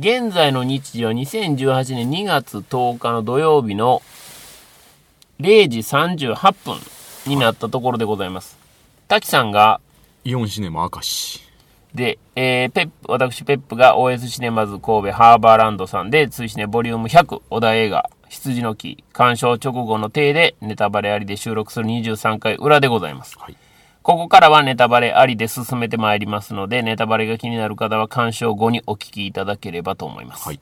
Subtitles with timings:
[0.00, 4.00] 現在の日時は2018年2月10日の土曜日の
[5.40, 6.78] 0時38分
[7.26, 8.56] になったところでございます。
[9.08, 9.78] 滝さんが、
[10.24, 11.42] イオンシネマ明石。
[11.94, 23.38] で、えー、ペップ、私ペップが OS シネマズ神戸ハーバーランドさんで、追試ねボリューム100、小田映画、羊の木、鑑賞直後の体で、ネタバレありで収録する23回裏でございます。
[23.38, 23.56] はい。
[24.02, 30.46] ここからはネタバレありで進めてまいりますので、ネタバレが気になる方は鑑賞後にお聞きいただければと思います。
[30.46, 30.60] はい。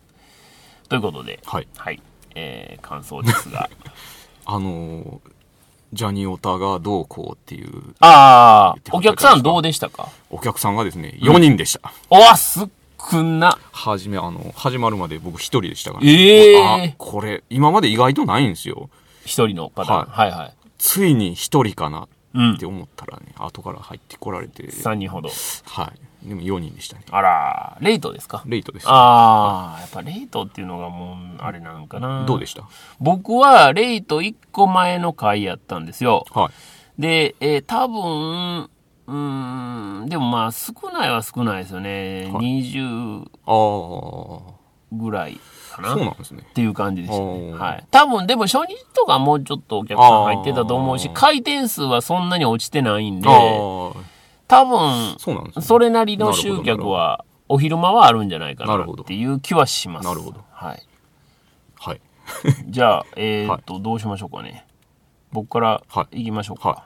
[0.88, 1.68] ということで、はい。
[1.76, 2.02] はい、
[2.34, 3.70] えー、感想ですが。
[4.44, 5.20] あのー
[5.90, 10.10] ジャニオタがどうこうっていうああ、お客さんどうでしたか？
[10.28, 11.92] お客さんがですね、4人でした。
[12.10, 13.56] おわ、少な。
[13.72, 18.90] はじめ、あの、始まるまで僕一人でしたから、ええあ、これ、今まで意外とないんですよ。
[19.24, 20.10] 一人のパターン。
[20.10, 22.06] はい、はい、ついに一人かなうん
[22.54, 25.28] って思ったらね、後から入ってこられて、三人ほど。
[25.66, 25.92] は
[26.24, 26.28] い。
[26.28, 27.04] でも4人でしたね。
[27.10, 28.42] あら、レイトですか？
[28.46, 28.86] レイトです。
[28.88, 32.24] ああ、やっぱレイトっていうのがもう、あれなんかな。
[32.26, 32.64] どうでした？
[33.00, 36.24] 僕はレイト1個前の回やったんですよ。
[36.32, 36.50] は
[36.98, 37.00] い。
[37.00, 38.68] で、えー多分、
[39.06, 42.30] うーん、でもまあ少ないは少ないですよね。
[42.32, 44.57] はい20ああ、
[44.92, 45.94] ぐらいかな。
[45.94, 46.52] そうなんですねっ。
[46.52, 47.52] ていう感じでしたね。
[47.52, 47.86] はい。
[47.90, 55.64] 多分、でも初日とかもうちょっとお客さん入ってたと思うし回転数はそんなに落ちてないんで多分、そうなんですね。
[55.64, 60.04] それなりの集客は、お昼間はあるんじゃないかなっていう気はします。
[60.06, 60.82] なるほどはい。
[61.78, 62.00] はい。
[62.68, 64.66] じゃあ、 えーっと、どうしましょうかね。
[65.32, 66.68] 僕からはい行きましょうか。
[66.68, 66.84] は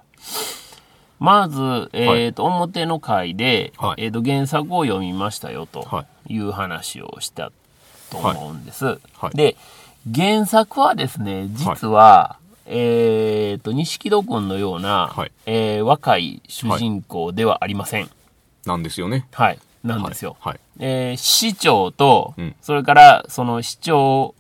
[1.21, 1.61] まず、
[1.93, 7.53] えーっと、表の回で、はいえーっと、原作を読みましたよとはいう話をした
[8.13, 8.99] と思うんです。
[9.17, 9.57] はいで、
[10.15, 18.11] 原作はですね、実は、えーっと、錦戸くんのような、はいえー若い主人公ではありません。
[18.67, 19.27] なんですよね。
[19.33, 19.59] はい。
[19.85, 20.37] なんですよ。
[20.41, 20.61] はい。
[20.79, 24.35] えー市長と、うんそれからその市長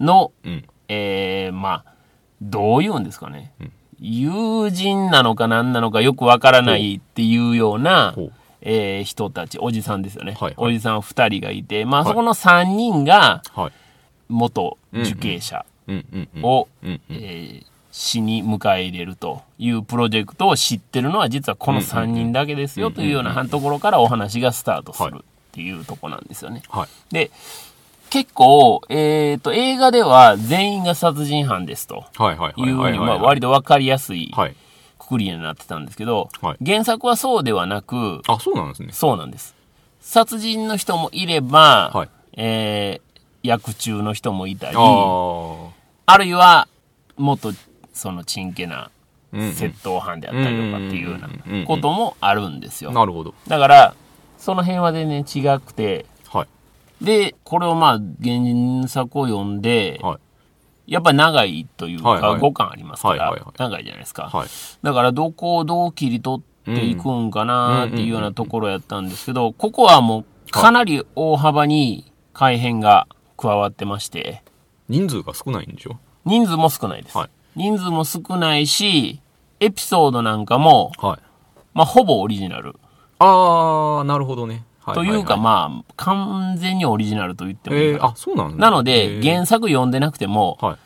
[0.00, 0.64] の、うん。
[0.88, 1.92] えーまあ、
[2.42, 3.52] どう言うんですかね。
[3.98, 8.32] 友人なのか何なのかよくわからないっていうようなほう、
[8.62, 10.32] えー人たち、おじさんですよね。
[10.32, 13.72] はいはいおじさん二人がいて、まあ、はいそこの三人がはい。
[14.28, 15.64] 元受刑者。
[16.42, 16.68] を、
[17.90, 26.62] 死に迎え入れるというプロジェクトを知ってるのは実はこの3人だけですよというようなところからお話がスタートするっていうところなんですよね。
[26.70, 27.14] はい。
[27.14, 27.30] で、
[28.08, 34.56] 結構、えっ、と、映画では全員が殺人犯ですとはいうふうに、割とわかりやすいはい。
[35.02, 38.92] くくりになってたんですけど、はい原作はそうではなく、あ、そうなんですね。
[38.92, 39.54] そうなんです。
[40.00, 46.68] 殺人の人もいれば、はいえー、役中の人もいたり、あるいは、
[47.16, 47.52] もっと、
[47.92, 48.90] その、ちんけな、
[49.32, 52.92] 窃盗犯であったりとかっていうようなこともあるんですよ。
[52.92, 53.34] なるほど。
[53.48, 53.94] だから、
[54.38, 56.46] その辺は全然違くて、は
[57.00, 57.04] い。
[57.04, 60.18] で、これをまあ、原作を読んで、はい。
[60.86, 64.28] やっぱり長いというか、はいはい5巻ありますから、長いじゃないですか。
[64.32, 64.48] はい。
[64.82, 73.06] だから、どこをどう切り取っていくんかなっていうようなところやったんですけど、ここはもう、かなり大幅に改変が
[73.36, 74.42] 加わってまして、
[74.88, 75.98] 人数が少ないんでしょ？
[76.24, 77.16] 人数も少ないです。
[77.16, 79.20] はい人数も少ないし、
[79.60, 81.18] エピソードなんかも、はい。
[81.74, 82.76] まあ、ほぼオリジナル。
[83.18, 84.64] ああ、なるほどね。
[84.84, 85.36] はというか、あ。
[85.36, 88.04] まあ、完全にオリジナルと言ってもいいえー。
[88.04, 90.76] あ、そうなんなので、えー原作読んでなくても、はい。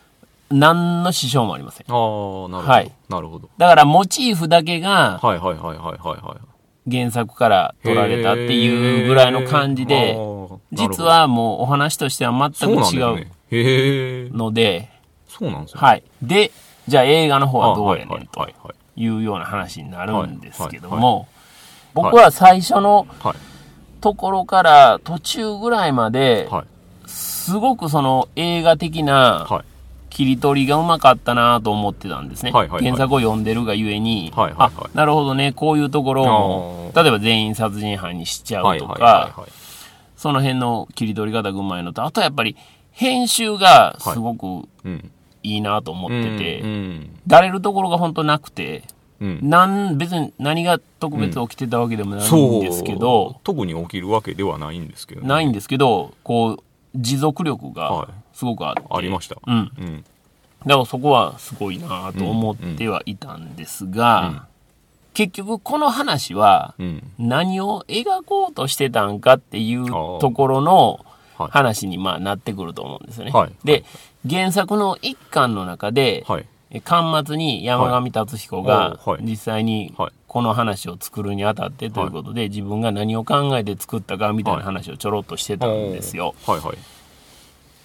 [0.51, 1.87] 何の支障もありません。
[1.89, 2.59] ああ、なるほど。
[2.59, 3.49] はいなるほど。
[3.59, 6.91] だから、モチーフだけがはいはいはいはいはいはい。
[6.91, 10.17] 原作から取られたっていうぐらいの感じへで、
[10.73, 14.37] 実、はもうお話としてはな全く違う。
[14.37, 14.89] ので、
[15.29, 15.81] そうなんですね。
[15.81, 16.05] はい。
[16.23, 16.53] で、
[16.87, 18.55] じゃあ映画の方はどうやねんとはい
[19.09, 21.27] うような話になるんですけどはいも、
[21.93, 23.56] 僕は最初のはい。
[24.01, 27.09] ところから途中ぐらいまで、はい。
[27.09, 29.65] すごくその映画的なはい。
[30.09, 32.51] 切り取りがうまかったなと思ってたんですね。
[32.51, 39.51] はいはいはい原作を読んでるがゆえに、はいはいはいあ、なるほどね、こういうところも、あ例えば全員殺人犯にしちゃはいはいうとか、はいはい。
[40.17, 42.57] その辺の切り取り方がうまいのと、あとはやっぱり
[42.93, 45.11] 編集がすごくうん。
[45.43, 47.11] いいなと思ってて、うん。
[47.27, 48.83] だれるところが本当なくて、
[49.21, 49.39] うん。
[49.43, 52.31] なん、別に何が特別起きてたわけでもない。
[52.31, 55.29] んですけど、特に起きるわけではないんですけどね。
[55.29, 56.63] ないんですけど、こう、
[56.95, 59.37] 持続力はいがすごくあって、ありました。
[59.47, 59.57] うん。
[59.57, 60.05] うん。
[60.67, 64.47] だからそこはすごいなと思ってはいたんですが、
[65.15, 67.03] 結局この話はうん。
[67.19, 71.05] 何を描こうとしてたんかっていうところの
[71.39, 73.31] はい話にまあなってくると思うんですよね。
[73.31, 73.85] はいで、
[74.29, 76.47] 原作の一巻の中で、はい。
[76.71, 86.35] え巻末に山上達彦が実際にはいこの話を作るにあたってということで、自分が何を考えて作ったかみたいな話をちょろっとしてたんですよ。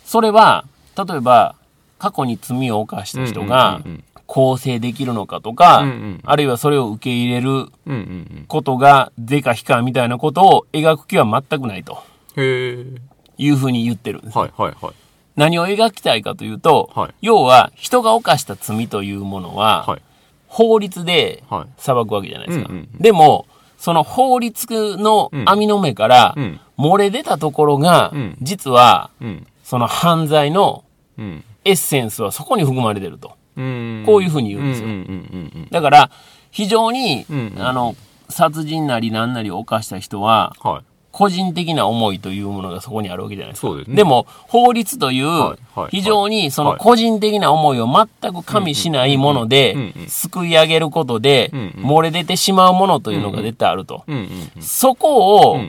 [0.04, 0.66] それは、
[0.98, 1.56] 例えば、
[1.98, 5.84] 過去に罪を犯した人がうんうんうんうん更生できるのかとか、
[6.24, 7.68] あるいはそれを受け入れる。
[8.48, 12.02] ことが是か非かみたいなことを描く気は全くないと。
[13.38, 14.38] いうふうに言ってるんです。
[14.38, 14.94] はいはいはい。
[15.36, 20.02] 何を描きたいかというと、はい要は人が犯した罪というものは、はい。
[20.48, 21.74] 法律ではい。
[21.78, 22.68] 裁くわけじゃないですか。
[22.70, 23.46] うんうんでも、
[23.78, 29.48] その法律の網の目からうん漏れ出たところが、うん実はうん。
[29.64, 30.84] その犯罪の
[31.18, 31.44] うん。
[31.64, 33.34] エッセンスはそこに含まれてると。
[33.56, 34.04] うん。
[34.06, 35.68] こういうふうに言うんですようんうんうんうん。
[35.70, 36.10] だから、
[36.50, 37.96] 非常に、うんうんあの、
[38.30, 40.91] 殺人なり何なりを犯した人は、はい。
[41.12, 43.76] 個人的な思いというものがそこにあるわけじゃないですか。
[43.76, 45.58] ですねも、法律という
[45.90, 49.76] 非常にそのはい個人的な思いを全く加味しないもので
[50.08, 54.04] すくい上げることで漏れ出てしまうものというのが絶対あると。
[54.60, 55.60] そこを。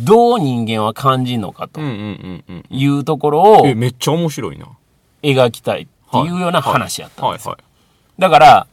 [0.00, 1.80] どう人間は感じるのかと。
[1.80, 4.66] いうところをえ、めっちゃ面白いな。
[5.22, 7.56] 描きたいっていうような話やったんですよ。
[8.16, 8.66] だから。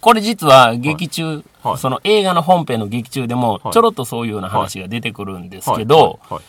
[0.00, 6.40] これ実は劇中、はいその映画の本編の劇中でもはいちょろっとそういうような話が出てくるんですはいけど、はい。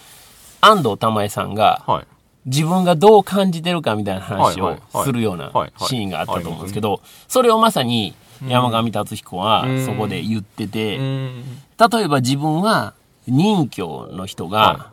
[0.62, 2.08] 安藤玉恵さんがはい。
[2.46, 8.16] 自分がどう感じてるかみたいな話をするようなシーンがあったと思うんですけど、それをまさに
[8.48, 11.44] 山上達彦はうんそこで言ってうて、ん。
[11.44, 12.94] 例えば自分は
[13.28, 14.92] 任教の人が。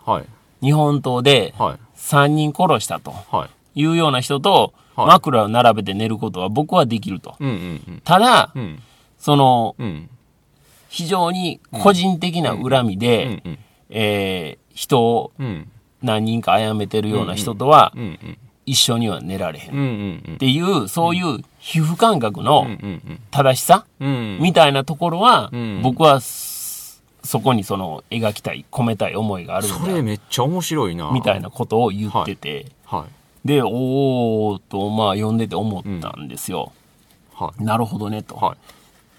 [0.62, 1.79] 日本刀ではい。
[1.97, 3.81] 3人殺したとはい。
[3.82, 7.37] いうような人とはい枕を並べて寝ることは僕はできると。
[8.03, 8.53] ただ。
[9.19, 10.11] そのうん。
[10.94, 13.58] 非常に個人的な恨みうんで、うん。
[13.91, 15.69] えー人をうん。
[16.02, 18.38] 何人か殺めてるような人とはうんうん。
[18.67, 19.70] 一緒には寝られへん。
[19.70, 20.38] っうんうんうん。
[20.38, 22.73] ていう、そういう皮膚感覚のうんう
[23.11, 24.08] ん正しさうん。
[24.08, 24.38] うん。
[24.41, 31.11] みたいなところはうん、僕はそそこにその描きたい、込めたい思いがあるんそれだ、めっちゃ面白いな。
[31.11, 33.06] みたいなことを言ってて、は
[33.44, 33.49] い。
[33.49, 36.73] で、おーっと、まあ読んでて思ったんですよ。
[37.35, 37.64] はい。
[37.64, 38.37] なるほどねと。
[38.37, 38.56] はい。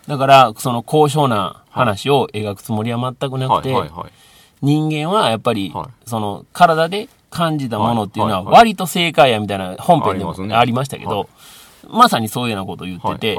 [0.07, 3.61] だから、その高尚な話を描くつもりは全くなはい。
[3.61, 4.25] くて。
[4.61, 11.27] 人間はやっぱり、はその体で感じたものっていうのは割と正解やみたいな本編でもありましたけど、はい
[11.87, 13.37] まさにそういうようなことを言ってて、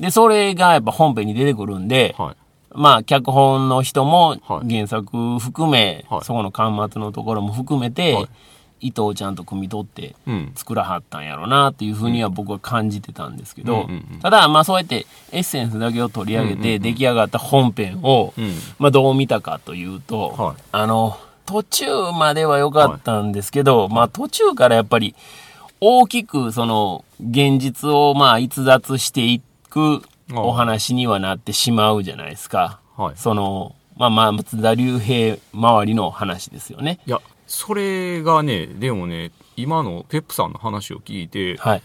[0.00, 2.36] で、それがやっぱ本編に出てくるんで、はい。
[2.76, 8.16] まあ脚本の人もはい原作含め、はいそこの巻末のところも含めて、
[8.80, 10.52] はい意図をちゃんと汲み取ってうん。
[10.54, 13.88] 作らはったんやろなっていうふうには僕は感じてたんですけど、
[14.20, 18.52] ただまあそうやってエッセンスだけを取り上げて出来上がった本編を、うん。
[18.78, 25.14] まあどう見たかというと、はいあの、途中までは良かったんですけど、まあ途中からやっぱり
[25.80, 29.40] 大きくその現実をまあ逸脱してい
[29.70, 32.80] くお話にはなってしまうじゃないですか。
[32.96, 36.98] はいその、まあまあ松田龍平周りの話ですよね。
[37.06, 41.82] いや、それがね、でもね、今のペップさんの話を聞いて、はい。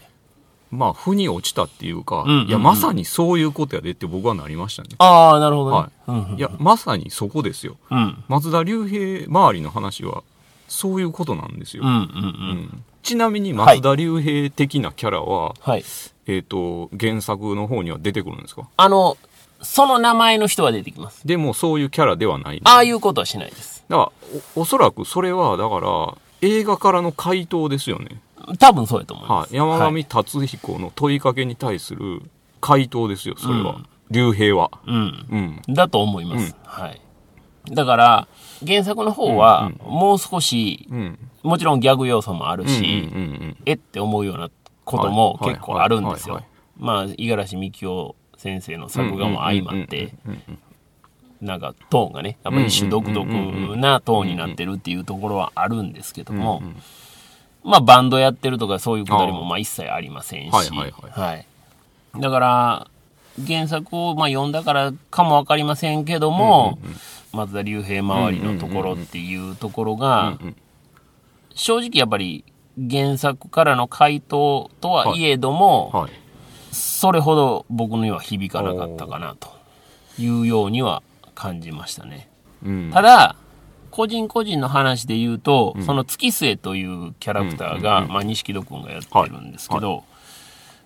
[0.70, 4.90] まあ、腑に落ちたっていうか、うんうんうんいや、まさにそういうことやでって僕はなりましたね。
[4.98, 5.76] ああ、なるほどね。
[5.76, 6.38] はうんうんい。
[6.38, 7.76] いや、まさにそこですよ。
[7.90, 8.22] うん。
[8.28, 10.22] 松田龍平周りの話は、
[10.68, 11.82] そういうことなんですよ。
[11.84, 12.04] うんうんう。
[12.04, 12.04] うん
[12.58, 15.84] んちなみに松田龍平的なキャラは、はい。
[16.26, 18.68] えっ、と、原作の方には出てくるんですか？
[18.76, 19.16] あの、
[19.62, 21.26] その名前の人は出てきます。
[21.26, 22.60] でもそういうキャラではない。
[22.64, 23.84] ああいうことはしないです。
[23.88, 28.20] だからお、おそらくそれは、だから、映画からの回答ですよね。
[28.58, 29.52] 多分そうやと思います。
[29.52, 29.56] はい。
[29.56, 32.22] 山はい上達彦の問いかけに対する
[32.60, 33.86] 回答ですよ、それはうん。
[34.10, 34.70] 竜兵は。
[34.86, 35.62] うん。
[35.68, 35.74] うん。
[35.74, 36.54] だと思います。
[36.54, 37.00] うんはい。
[37.74, 38.28] だから、
[38.66, 41.18] 原作の方は、もう少し、うん。
[41.42, 42.66] もちろんギャグ要素もある。
[42.66, 43.56] し、うん。
[43.66, 44.50] えって思うような
[44.84, 46.44] こともはい結構あるんですよはい。
[46.78, 50.14] まあ、五十嵐美樹夫先生の作画も相まって、
[51.42, 53.26] なんかトーンがね、やっぱり一種独特
[53.76, 56.62] なトーンになってるっていうところはあるんですけども、
[57.62, 61.46] まあバンドやってるとかそういうくだりもまあ一切ありませんし、はいはいはい。
[62.18, 62.86] だから、
[63.46, 66.78] 原作をまあ読んだからかもわかりませんけども、
[67.34, 70.56] 松田龍平周りのところっていうところが、うん。
[71.54, 72.42] 正直やっぱり
[72.90, 76.10] 原作からの回答とはいえども、はい。
[76.72, 79.48] それほど僕には響かなかったかなと
[80.18, 81.02] いうようには
[81.34, 82.28] 感じましたね。
[82.64, 82.90] うん。
[82.92, 83.36] ただ、
[83.90, 90.04] 個人個人の話で言うと、その月末というキャラクターが、まあ、錦戸くんがやってるんですけど、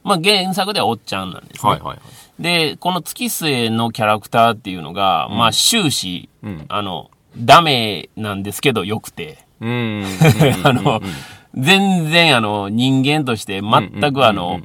[0.03, 1.71] まあ、原作ではおっちゃんなんですね。
[1.71, 2.03] はいはいは
[2.39, 2.43] い。
[2.43, 10.05] で、この月末のキャラクターっていうのが、まあ、終始、うんあの、ダメなんですけど、良くて、うん。
[10.65, 11.01] あの、
[11.55, 14.61] 全然、あの、人間として全くあの、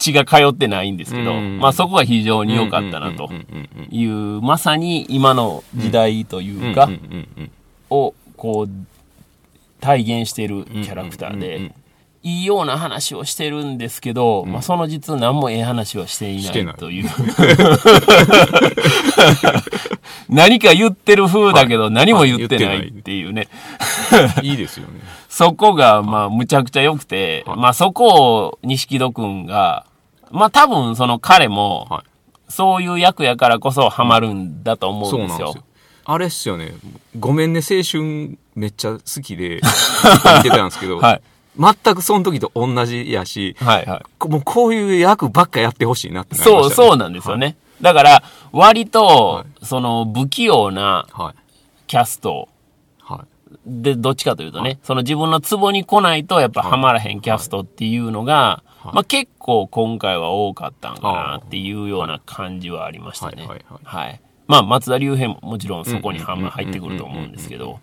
[0.00, 1.58] 血が通ってないんですけど、うん。
[1.58, 3.28] まあそこが非常に良かったなと。
[3.30, 7.50] うんうんうんうんいう、まさに今の時代というか、うんうんうんうん
[7.92, 8.70] をこう
[9.80, 11.74] 体現しているキャラクターで、うんうんうん
[12.22, 16.66] いいような話をしてるんですけど、まあ、その実何もええ話はしていないい。
[16.74, 17.08] という。
[20.28, 23.48] 何か言ってる風だけど何も言ってないっていうね。
[24.42, 25.00] いいですよね。
[25.30, 27.58] そこが、まあ、むちゃくちゃ良くて、はい。
[27.58, 29.86] まあ、そこを錦戸くんが、
[30.30, 32.10] まあ、多分その彼も、はい。
[32.50, 35.64] そういう役やからこそハマるんだと思うんですよすよ。。
[36.04, 36.72] あれっすよね。
[37.18, 39.60] ごめんね、青春めっちゃ好きで
[40.38, 41.22] 見てたんですけど、はい。
[41.58, 44.02] 全くその時と同じやし、はいはい。
[44.18, 47.56] こもうこういう役ばっかやってほしいなってなりそう、ましたねそうなんですよね。
[47.80, 48.22] だから、
[48.52, 51.34] 割と、はその、不器用なはい。
[51.86, 52.48] キャスト
[53.00, 53.56] はい。
[53.66, 63.46] で、どっちかというとね、その自分のツボに来ないと、やっぱハマらへんキャストっていうのが、はいまあ結構今回は多かったんかなっていうような感じはありましたね。
[63.46, 64.20] はいはいはい。
[64.50, 67.78] まあ、松田龍平ももちろんそこにはま入ってくると思うんですけど、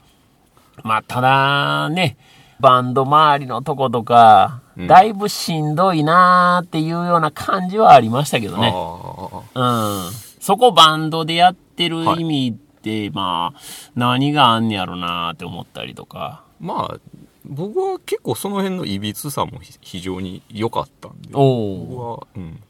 [0.84, 2.18] まあ、ただね、
[2.60, 8.72] バンド周りのとことか、うんだいぶしんどいなーっていうような感じはありましたけどね。
[8.76, 10.12] あうん。
[10.40, 13.60] そこバンドでやってる意味って、まあ、
[13.96, 16.44] 何があんねやろなーって思ったりとか。
[16.62, 17.00] ーまあ、
[17.48, 22.62] 僕は結構その辺のいびつさもひ非常に良かったんで、お僕は、うん、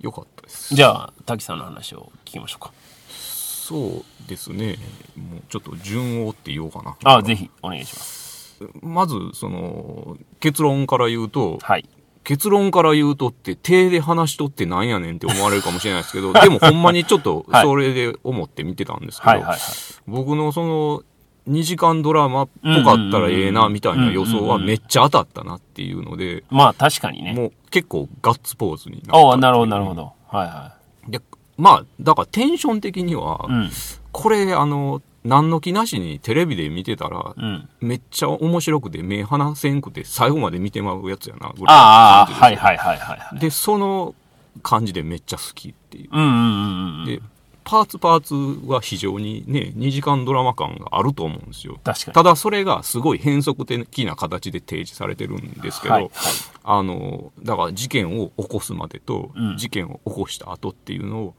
[0.00, 0.74] 良かったです。
[0.74, 2.72] じゃあ、滝さんの話を聞きましょうか。
[3.10, 4.76] そうですね。
[5.16, 6.96] もうちょっと順を追って言おうかな。
[7.02, 8.64] あ、ぜひ、お願いします。
[8.80, 11.88] まず、その、結論から言うと、はい。
[12.22, 19.60] 結論から言うとって、手で話しとってなんやねんって思われるかもしれないですけど、でもほんまにちょっとはいそれで思って見てたんですけど、はいはいはい。
[20.08, 21.02] 僕のその、
[21.48, 27.32] 2時間ドラマっぽかったらええな、みたいな予想はめっちゃ当たったなっていうので、まあ、確かにね。
[27.32, 29.16] もう結構ガッツポーズになった。
[29.16, 30.12] ああ、なるほど、なるほど。
[30.28, 30.74] はいは
[31.08, 31.20] で、
[31.56, 33.52] まあ、だからテンション的には、い。
[33.52, 33.70] うん。
[34.12, 37.68] これ、あの、何の気なしにテレビで見てたら、うん。
[37.80, 43.38] めっちゃ面白くて目離せんくて最後まで見てまうやつやな、ぐらいのああ、はいはいはいはいはい。
[43.38, 44.14] で、その
[44.62, 46.10] 感じでめっちゃ好きっていう。
[46.12, 47.04] うんうんうんうん。
[47.04, 47.20] で、
[47.68, 51.80] パーツパーツは非常にね、2時間ドラマ感があると思うんですよ。
[51.82, 52.14] 確かに。
[52.14, 56.12] ただそれがすごい変則的な形で提示されてるんですけど、はいはい
[56.62, 61.34] あの、だから事件を起こすまでと、うん事件を起こした後っていうのを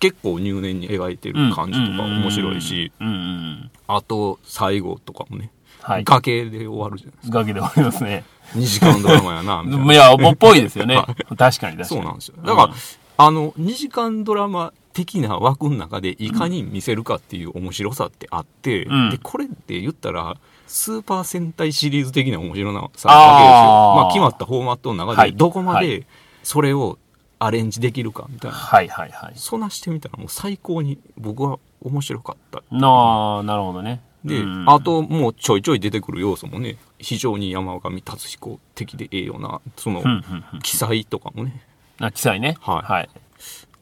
[0.00, 3.70] 結構入念に描いてる感じとか面白いし、うんうんうん。
[3.86, 5.50] あと最後とかもね、
[5.82, 6.04] はい。
[6.04, 8.24] 崖で終わるじゃないです崖で終わりますね。
[8.52, 8.58] か。
[8.58, 9.92] 2時間ドラマやな、みたいな。
[9.92, 10.96] いや、っぽいですよね。
[11.36, 11.84] 確かに確かに。
[11.84, 12.36] そうなんですよ。
[12.44, 12.74] だから、
[13.16, 23.12] あの、2時間ドラマ的な枠の中でいかに見せるかっていう面白さってあって、うんで、これって言ったら、スーパー戦隊シリーズ的な面白さなわけですよ。
[23.12, 26.06] まあ、決まったフォーマットの中はいで、どこまはで
[26.42, 26.98] それを
[27.38, 28.56] アレンジできるかみたいな。
[28.56, 29.32] はいはいはい。
[29.36, 32.62] そんなしてみたらもう最高に僕は面白かった。
[32.74, 34.02] なあ、なるほどね。
[34.24, 40.60] で、うんあともうちょいちょい出てくる要素もね、非常に山上達彦的でええような、そのうん、うんうん。
[40.60, 41.62] 記載とかもね、
[41.98, 42.56] あ、記載ね。
[42.60, 43.08] はいはい。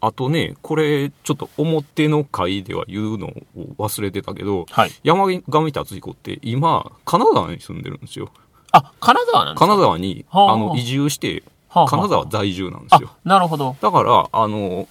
[0.00, 3.34] あとね、これ、ちょっと表の回では言うのを
[3.78, 4.90] 忘れてたけど、はい。
[5.02, 8.28] 山上達彦って今、金沢に住んでるんですよ。
[8.72, 9.66] あ、金沢なんですか？
[9.66, 13.10] 金沢に、はああの、移住して、はあはあ金沢在住なんですよ。
[13.12, 13.76] あ、なるほど。
[13.80, 14.86] だから、あの、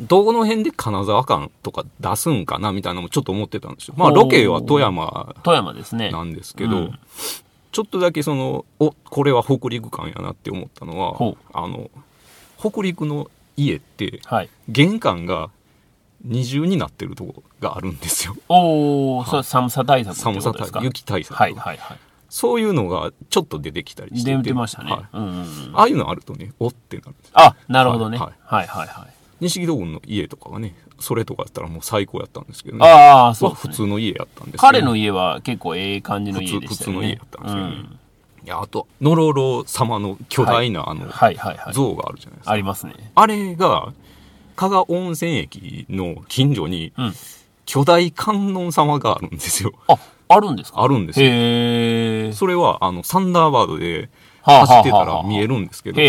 [0.00, 3.94] どの辺で金沢感とか出すんかなみたいなのもちょっと思ってたんですよ。
[3.96, 6.10] まあ、ロケは富山富山ですね。
[6.10, 6.98] なんですけど、うん
[7.70, 11.90] ちょっとだけその、お、これは北陸感やなって思ったのは、あの、
[12.58, 14.48] 北陸の家って、はい。
[14.68, 15.50] 玄関が
[16.24, 18.36] 二重になってるとこがあるんですよ。
[18.48, 20.80] おー、それ寒さ対策って寒さことですか？
[20.80, 21.98] 対雪対策、はいはいはい。
[22.28, 24.52] そういうのがちょっと出てきたりしてて。
[24.52, 24.90] ましたね。
[24.90, 25.72] はいうんうんうん。
[25.74, 27.30] ああいうのあるとね、おってなるんです。
[27.34, 28.18] あ、なるほどね。
[28.18, 29.12] ははいいはいはい。
[29.40, 32.86] 西木戸君の家とかはね、それとかやったらもう最高やったんですけどね。
[32.86, 33.72] ああ、そうね。
[33.72, 36.66] 通の家やったんですけど彼の家は結構ええ感じの家でしたよね。
[36.66, 37.98] 普通の家やったんですよねうんい
[38.48, 41.06] や、あと、ノロロ様の巨大なあの。
[41.72, 42.52] 像があるじゃないですか。
[42.52, 42.94] ありますね。
[43.14, 43.92] あれが、
[44.56, 47.14] 加賀温泉駅の近所にうん。
[47.64, 49.72] 巨大観音様があるんですよ。
[49.88, 51.26] あ、あるんですかあるんですよ。
[51.26, 52.32] へえ。
[52.32, 54.08] それは、あの、サンダーバードではあ
[54.48, 56.00] 走ってたら見えるんですけど。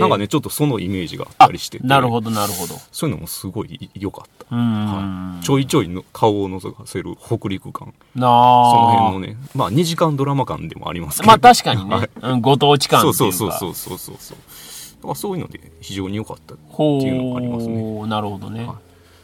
[0.00, 2.74] なんかね、ちょっとそのイメージがあったりしてて、なるほどなるほど。
[2.92, 4.54] そういうのもすごい良かった。
[4.54, 7.94] はい、ちょいちょいの顔を覗かせる北陸感。
[8.14, 11.28] その辺のね、まあ2時間ドラマ感でもありますけど。
[11.28, 12.10] まあ確かにね はい。
[12.22, 13.58] うんご当地感ってそいううか。
[13.58, 14.36] そうそうそうそうそう。
[14.96, 16.54] だからそういうので非常に良かった。
[16.70, 18.76] ほっていうのがありますねう、なるほどねはい。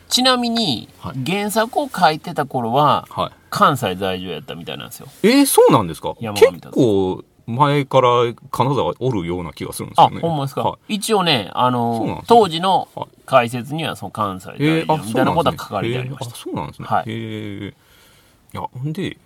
[0.08, 3.30] ちなみにはい、原作を書いてた頃は、はい。
[3.48, 5.06] 関西在住やったみたいなんですよ。
[5.22, 6.14] えー、そうなんですか？
[6.20, 8.10] 結達構前から
[8.50, 10.20] 金沢おるような気がするんですあ、よね。
[10.20, 14.54] ほんまですか、は一応ね、あので、すね当時のはい解説には、その関西い。
[14.58, 16.34] えー、あ、大みたいなことは書かれてありました。
[16.34, 16.88] そうなんですね。
[16.88, 17.68] はいへえ。
[17.68, 19.16] いや、ほんで、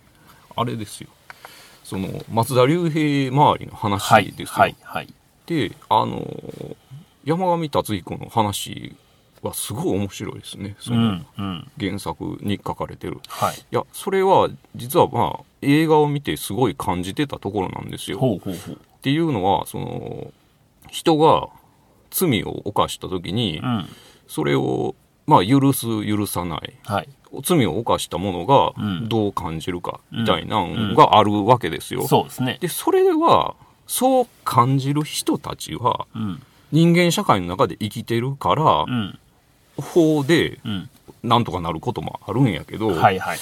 [0.55, 1.09] あれですよ。
[1.83, 5.13] その、松田龍平周りの話はいですよ。、はい、はい。
[5.47, 6.23] で、あの、
[7.23, 8.95] 山上達彦の話
[9.49, 10.75] はすごい面白いですね。
[10.79, 11.71] そうのん、うん。
[11.79, 13.19] 原作に書かれてる。
[13.27, 13.55] はい。
[13.55, 18.19] いや、それは、実はまあ、映画を見てすごい感じてたところなんですよ。
[18.19, 18.75] ほうほうほう。
[18.75, 20.31] っていうのは、その、
[20.89, 21.47] 人が
[22.11, 23.85] 罪を犯した時にう、ん。
[24.27, 24.95] それを、
[25.27, 26.73] まあ、許す、許さない。
[26.85, 27.09] はい。
[27.43, 32.07] 罪を犯した者がうんどう感じるか、みたいなのがあるわけですよ。
[32.07, 32.57] そうですね。
[32.61, 33.55] で、それは、
[33.87, 36.41] そう感じる人たちは、うん。
[36.71, 39.19] 人間社会の中で生きてるからう、ん。
[39.77, 40.89] 法でうん。
[41.23, 43.39] なんとかなることもあるんやけど、はいはいはい。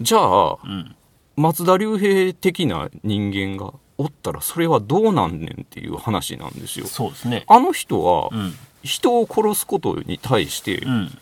[0.00, 0.96] じゃあ、うん。
[1.36, 6.86] 松田龍平的な人間がおったらそれはどうなんねんっていう話なんですよ。
[6.86, 7.44] そうですね。
[7.46, 8.54] あの人はうん。
[8.82, 11.18] 人を殺すことに対してうん。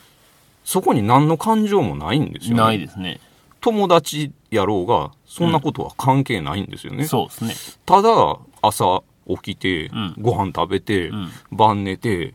[0.65, 2.63] そこに何の感情もないんですよ、ね。
[2.63, 3.21] ないですね。
[3.61, 7.07] 友達やろうがそんなことは関係ないんですよね。
[7.07, 7.55] そうですね。
[7.85, 12.35] ただ朝起きて、んご飯食べて、ん晩寝て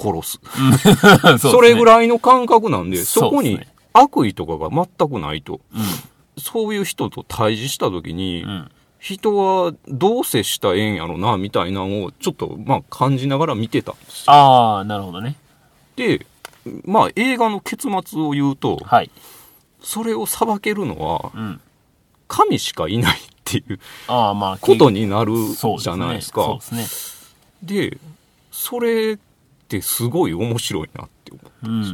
[0.00, 0.40] 殺す。
[1.38, 1.84] そそれぐい。
[1.84, 3.60] らいの感覚なんで、そこに
[3.92, 5.60] 悪意とかが全くないと。
[6.36, 8.44] うそういう人と対峙した時に、ん。
[8.44, 8.70] うん。
[8.98, 14.32] 人はどう接したらええんやろな、みたいなのをちょっと、まあ感じながら見てたんですよ。
[14.32, 15.36] ああ、なるほどね。
[15.96, 16.26] で、
[16.84, 19.10] まあ映画の結末を言うと、はい。
[19.82, 21.60] それを裁けるのはうん。
[22.28, 26.44] 神しかいないっていうああ、まあ、ことになるそうじゃないですか。
[26.44, 27.14] そうです
[27.64, 27.88] ね。
[27.90, 27.98] で、
[28.52, 29.18] それっ
[29.70, 31.66] てすごい面白いなって思う。
[31.66, 31.92] うんうんうんう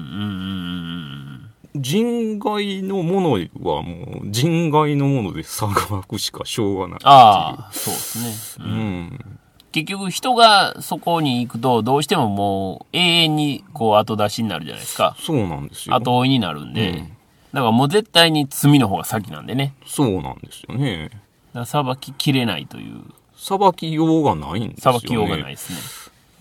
[1.43, 5.69] ん人外のものはもう人外のもので裁
[6.09, 6.99] くしかしょうがない。
[7.05, 8.65] ああ、そうですね。
[8.65, 8.79] ううん
[9.09, 9.39] ん。
[9.73, 15.15] 結局人がそこに行くとどうしてももう永遠にこう後出しになるじゃないですか。
[15.19, 15.95] そうなんですよ。
[15.95, 16.91] 後追いになるんで。
[16.91, 17.17] うん
[17.53, 19.73] だからもう絶対に罪の方が先なんでね。
[19.87, 21.09] そうなんですよね。
[21.55, 23.03] だから裁ききれないという、
[23.35, 24.99] 裁きようがないんですよね。
[25.01, 25.79] 裁きようがないですね。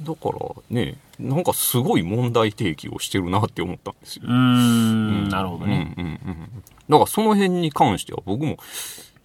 [0.02, 4.32] だからね、なんかすごい問題提起をしてるなって思ったんですようー。
[4.32, 5.96] ん、なるほどね。
[5.98, 6.64] うんうんうん。
[6.90, 8.58] だからその辺に関しては僕も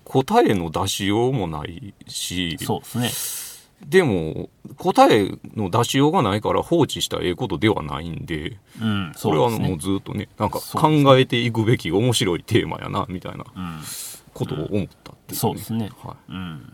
[0.04, 3.50] 答えの出しようもないし、そうですね。
[3.88, 9.78] でも答えの出しようがないから放置したらええことではないんで、うん、それはもう。
[9.78, 13.80] ずっとね、なんか考えていくべき面白いテーマやな、みたいなうん、
[14.34, 15.90] ことを思ったっていう、そうですね。
[16.02, 16.72] はうん。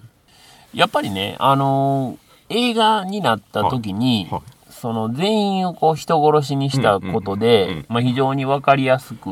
[0.74, 4.26] やっぱりね、あのー映画になった時に、い。
[4.30, 4.42] はい。
[4.80, 9.30] その全員をこう人殺しにしたことでん、まあ非常にわかりやすく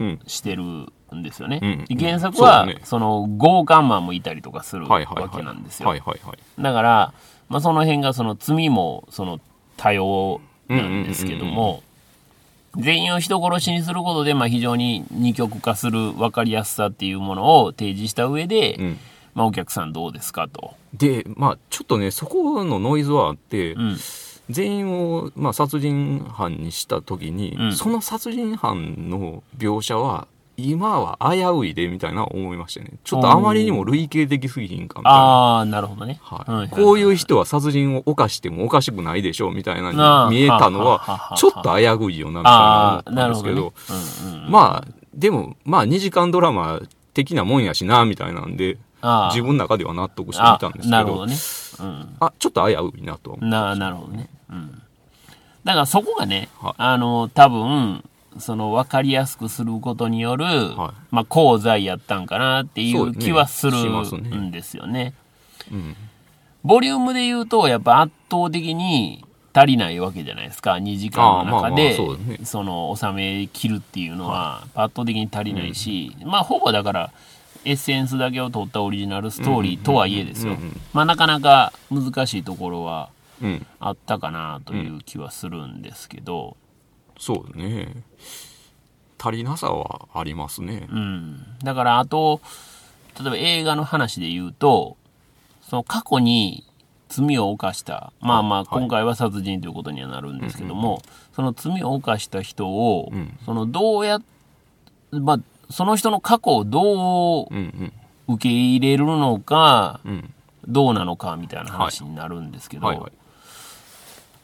[0.00, 0.20] うん。
[0.26, 1.60] してるんですよね。
[1.62, 5.00] うんで原作は、その強ンもいたりとかするわ。
[5.28, 5.92] けなんですよ。
[6.58, 7.12] だから、
[7.48, 9.40] まあその辺がその罪もその
[9.76, 11.82] 多様なんですけども、
[12.76, 18.98] 全員を人殺しにすることで、まあ非常に二極化する分かりやすさっていうものを提示した上で、うん。
[19.34, 20.74] まあお客さんどうですかと。
[20.94, 23.96] で、まあちょっとね、そこのノイズはあって、うん。
[24.50, 36.18] 全員を、まあ、殺人犯にした時に、うんその殺人犯の描写は今は危ういでみたいな思いましたねちょっとあまりにも類型的すぎひんかみたいな、ああ、なるほどね。
[36.20, 43.52] はいこういう人は殺人を犯してもおかしくないでしょうみたいなに見えたのはちょっと危ういよなみたいな思なるほどね。
[43.52, 46.80] ったんですけどうんうん、まあでもまあ2時間ドラマ
[47.14, 48.78] 的なもんやしなみたいなんで
[49.30, 51.36] 自分の中では納得してみあたんですけどなるほどね。
[51.80, 52.16] うん。
[52.18, 54.28] あちょっと危ういなとな、なるほどね。
[54.50, 54.82] うん。
[55.64, 56.74] だからそこがね、はい。
[56.78, 58.04] あの、多分、
[58.38, 65.14] その分かりやすくすることによる、はまあ、功罪やったんかなっていそう気はするんですよね。
[65.72, 65.96] うん。
[66.64, 70.74] ボリュームで言うと、やっぱ圧倒的に足りないわけじゃないですか。
[70.74, 71.98] 2時間の中で
[72.44, 77.12] その、収め切るっていうのは、圧倒的に足りないし、まあ、ほぼだから、
[77.64, 80.56] エッセンスだけを取ったオリジナルストーリーとはいえですよ。
[80.92, 83.17] まあ、なかなか難しいところはうん
[83.80, 86.56] あったかなという気はするんですけど、
[87.18, 88.04] そうね。
[89.18, 90.86] 足りなさはありますね。
[90.90, 91.44] うん。
[91.62, 92.40] だから、あと、
[93.20, 94.96] 例えば映画の話で言うと、
[95.62, 96.64] その過去に
[97.08, 98.68] 罪を犯した、まあまあ、はい。
[98.70, 101.02] 今回は殺人ということにはなるんですけども、
[101.34, 103.36] その罪を犯した人を、うん。
[103.44, 104.20] そのどうや、
[105.10, 105.40] まあ、
[105.72, 107.92] その人の過去をどううんうん。
[108.34, 110.32] 受け入れるのか、うん。
[110.68, 113.12] どうなのかみたいな話になるんですけど、はいはい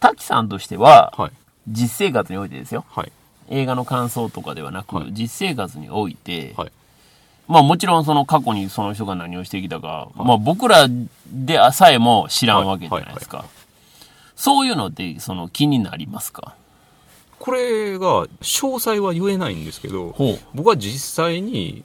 [0.05, 1.33] 滝さんとしては、はい
[1.67, 2.85] 実生活においてですよ。
[2.91, 3.13] はい
[3.49, 6.73] 映画の感想とかではなく、はい実生活において、はい
[7.49, 10.89] まあもちろんその過去にその人が何をしてきたか、まあ僕ら
[11.27, 13.47] でさえも知らんわけじゃないですか。
[14.37, 16.55] そういうのってその気になりますか？
[17.39, 20.15] これが詳細は言えないんですけど。
[20.55, 21.83] 僕は実際に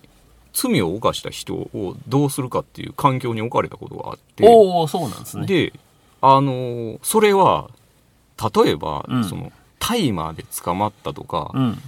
[0.52, 5.46] 罪を犯した人をどうするかっていう環境に置かれたことがあっておおそうなんですね。
[5.46, 5.74] で
[6.22, 7.70] あのそれは
[8.54, 11.82] 例えば、うんそのタイマーで捕まったとか、うん。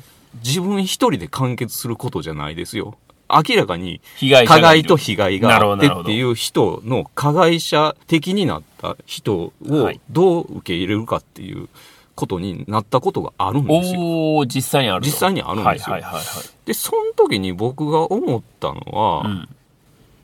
[0.43, 2.97] 自分一人で完結することじゃないですよ
[3.29, 11.67] 明らかに被害者加害と被害があってっていう人の加害者的になった人をはいどう受け入れるかっていう
[12.15, 13.99] ことになったことがあるんですよ。
[13.99, 16.23] おお実際にあると実際にあるんですよはいはいはい
[16.65, 19.31] で、その時に僕が思ったのは、はい。
[19.31, 19.49] うん。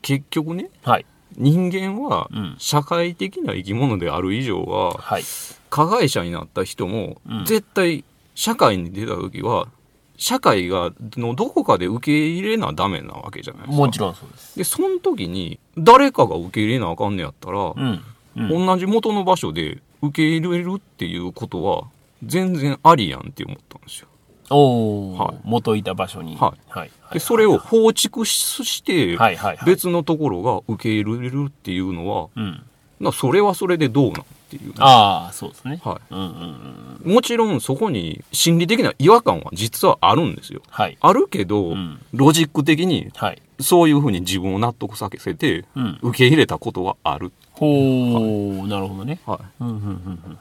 [0.02, 1.06] 結局ね、はい。
[1.36, 5.22] 人間はうん社会的な生き物である以上は、はい。
[5.70, 8.04] 加害者になった人もうん絶対
[8.34, 9.68] 社会に出た時は、
[10.16, 13.76] 社会がのどこかで受け入れなダメなわけじゃないですか。
[13.76, 14.56] もちろんそうです。
[14.58, 18.00] で、その時に誰かが受け入れなあかんねやったら、うん。
[18.36, 18.66] うん。
[18.66, 21.84] 同じ元の場所で受け入れるっていうことは
[22.24, 24.08] 全然ありやんって思ったんですよ。
[24.50, 26.36] おお、はい元いた場所に。
[26.36, 26.90] はいはい。
[27.12, 29.18] で、それを放逐して。
[29.66, 32.62] 別のところが受け入れるっていうのは、うん。
[33.00, 34.24] なそれはそれでどうなん？
[34.48, 35.78] っていうね、ああ、そうですね。
[35.84, 36.24] はうんうん
[37.04, 37.10] うん。
[37.10, 37.14] い。
[37.14, 40.62] もちろんそこに心理的な違和感は実はあるんですよ。
[40.70, 40.96] はい。
[41.00, 43.42] あるけど、うんロジック的にはい。
[43.60, 45.98] そういうふうに自分を納得させて、うん。
[46.02, 47.30] 受け入れたことはある。
[47.52, 49.20] ほう、なるほどね。
[49.26, 49.38] はい。
[49.60, 50.38] うんうんうんうん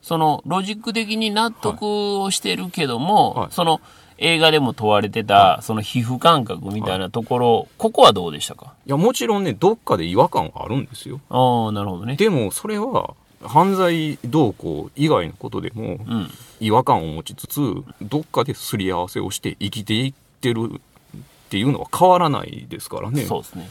[0.00, 3.82] そのロジック的に納得をしてるけども、はいその
[4.18, 8.74] 映画でも問われてた、その皮膚感覚みたいなところ、ここはどうでしたか？
[8.86, 11.20] いや、もちろんね、どっかで違和感はあるんですよ。
[11.30, 12.16] ああ、なるほどね。
[12.16, 16.30] でも、それは、犯罪動向以外のことでも、うん。
[16.58, 17.60] 違和感を持ちつつ、
[18.02, 20.80] どっかですり合わせをして生きていってる
[21.16, 23.24] っていうのは変わらないですからね。
[23.24, 23.70] そうですね。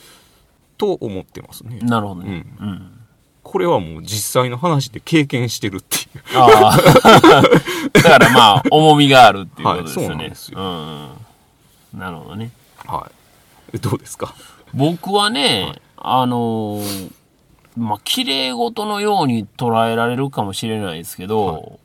[0.77, 1.79] と思ってますね。
[1.81, 2.45] なるほどね。
[2.61, 2.96] うん。
[3.47, 6.37] これはもう実際の話で経験してるっていう。
[6.37, 6.77] ああ。
[7.93, 10.07] だからまあ、重みがあるっていうことですよね。
[10.07, 11.99] はいそうなんですようんうん。
[11.99, 12.51] なるほどね。
[12.85, 13.09] は
[13.73, 13.79] い。
[13.79, 14.35] どうですか？
[14.73, 17.11] 僕はね、あのー
[17.77, 21.79] まあ、綺麗事のように捉えられるかもしれないですけど、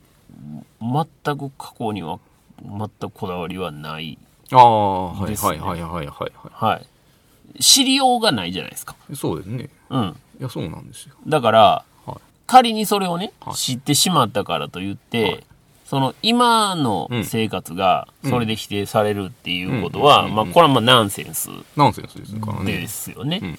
[0.81, 2.19] 全く過去には
[2.65, 4.19] 全くこだわりはない。
[4.51, 7.63] ああ、はいはいはいはいはいははい。
[7.63, 8.97] 知りようがないじゃないですか。
[9.11, 9.17] い。
[9.17, 9.69] そうですね。
[9.91, 10.17] うん。
[10.43, 11.15] いや、そうなんですよ。
[11.27, 15.45] だから、はい仮にそれをね、はい知ってしまったからといって、はい
[15.87, 22.73] その今のうん生活がそれで否定されるっていうことうんは、うんまあこれはまあナンセンスナンセンスですからね。
[22.73, 23.41] ですよね。
[23.43, 23.59] うん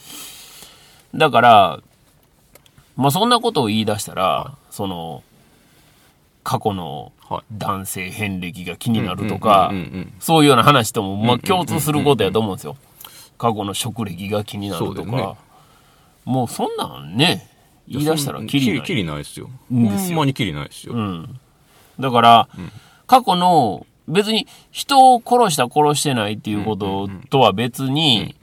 [1.16, 1.80] だから、
[2.98, 5.24] まあそんなことを言い出したら、その、
[6.44, 7.44] 過去のはい。
[7.54, 9.72] 男性遍歴が気になるとか
[10.20, 12.76] そういうような話とも、まあ共通することやと思うんですよ。
[13.38, 15.38] 過去の職歴が気になるとか。
[16.26, 17.50] もうそんなんね、
[17.88, 18.84] 言い出したらキリない。
[18.84, 19.50] きりないですよ。
[19.70, 20.94] ほんまにきりないですよ。
[20.94, 21.40] うん。
[22.00, 22.50] だから、
[23.08, 28.36] 過去の、別に人を殺した殺してないっていうこととは別に、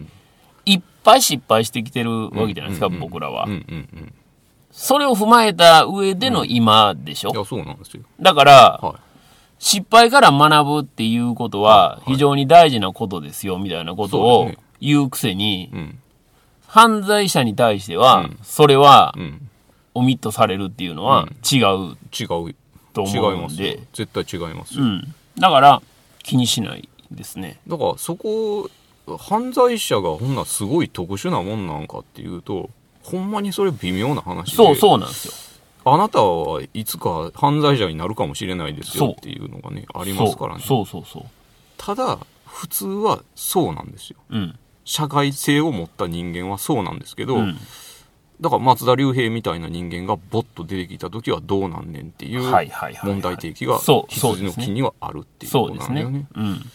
[0.64, 3.52] いっぱい失敗してきてるわけじゃないですか、うんうんうん僕らはうん。
[3.52, 4.14] うんうん。
[4.70, 8.02] それを踏まえた上での今でしょ、いや、そうなんですよ。
[8.20, 9.00] だから、は
[9.58, 15.68] 失敗から学ぶっていうことは非常に大事なことですよ、みたいなことを言うくせに、い。
[15.72, 15.98] うん。
[16.70, 19.48] 犯罪者に対してはうん、それはうん。
[19.92, 22.54] オミットされるっていうのは違う違う。
[22.92, 23.56] と違思うんいます。
[23.56, 24.84] 絶対違いますよ。
[24.84, 25.14] うん。
[25.38, 25.82] だから、
[26.22, 27.60] 気にしないですね。
[27.66, 28.68] だから、そこ、
[29.18, 32.70] 犯罪者がほんならすごい特殊なもんなんかっていうと、
[33.02, 34.56] ほんまにそれ微妙な話で。
[34.56, 35.34] そうそうなんですよ。
[35.84, 40.62] あなたはいつか犯罪者になるかもしれないですそうよっていうのがね、ありますからね。
[40.64, 41.22] そうそうそう
[41.78, 44.16] ただ、普通はそうなんですよ。
[44.30, 44.38] そう。
[44.38, 44.58] うん。
[44.90, 47.56] 社会性を持った人間はそうなんですけど、うん。
[48.40, 52.42] だから松田龍平みたいな人間がボッと出てきた時はどうなんねんっていう
[53.04, 56.02] 問題提起がそうそうですね羊の木にはあるっていうことそうですね。
[56.02, 56.26] なんだよね。
[56.34, 56.58] うん。
[56.58, 56.70] だか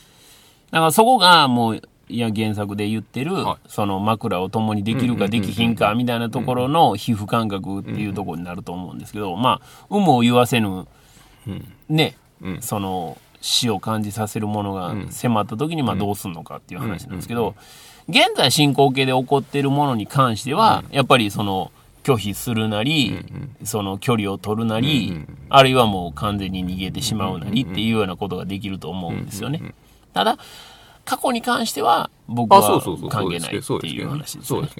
[0.71, 3.67] らそこがもう、いや原作で言ってる、はい。
[3.67, 10.87] その枕を共にできるかできひんかみたいなところの皮膚感覚っていうところになると思うんですけど、まあ、有無を言わせぬ、
[11.89, 12.61] ね、うん。
[12.61, 17.55] その死を感じさせるものが迫った時にまあどうすんのかっていう話なんですけど、
[18.07, 21.71] 現在進行形で起こっているものに関しては、やっぱりその
[22.03, 23.17] 拒否するなり、
[23.63, 29.73] その距離を取るなり、あるいはもう完全に逃げてしまうなりっていうようなことができると思うんですよね。
[30.13, 30.37] ただ、
[31.03, 32.81] 過去に関しては僕あ、は。
[33.09, 34.61] 関係ないっていう話ですね。
[34.61, 34.73] だか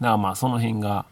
[0.00, 1.04] らまあその辺が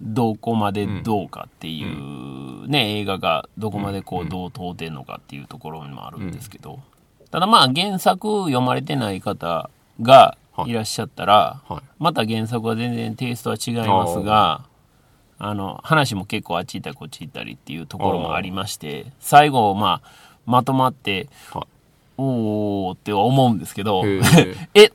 [0.00, 6.80] どこまでどうかっていうね、映画がどこまでこうどう問うてんのかっていうところもあるんですけど、
[7.32, 9.68] ただまあ原作読まれてない方
[10.00, 10.70] がはい。
[10.70, 11.82] いらっしゃったら、はい。
[11.98, 14.66] また原作は全然テイストは違いますが、
[15.38, 20.10] あの、話も結構あっち行ったりこっち行ったりっていうところもありまして、最後、まあ、
[20.46, 21.66] まとまって、はい。
[22.18, 24.02] おーって思うんですけど、
[24.74, 24.94] えって、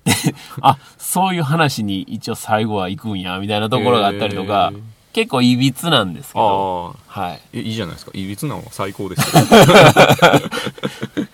[0.61, 4.71] あ、そういう話に一応最後は行くんや、みたいなところがあったりとか
[5.17, 6.95] 結構いびつなんですけど。
[7.07, 7.41] はい。
[7.51, 8.11] え、いいじゃないですか。
[8.13, 9.43] いびつなのは最高ですよ。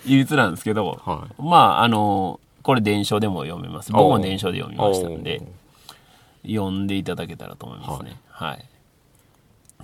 [0.06, 3.92] いびつなんですけど、はまあ、あの、これ伝承でも読めます。
[3.92, 5.42] 僕も伝承で読みましたんで、
[6.46, 8.18] 読んでいただけたらと思いますね。
[8.30, 8.64] はい。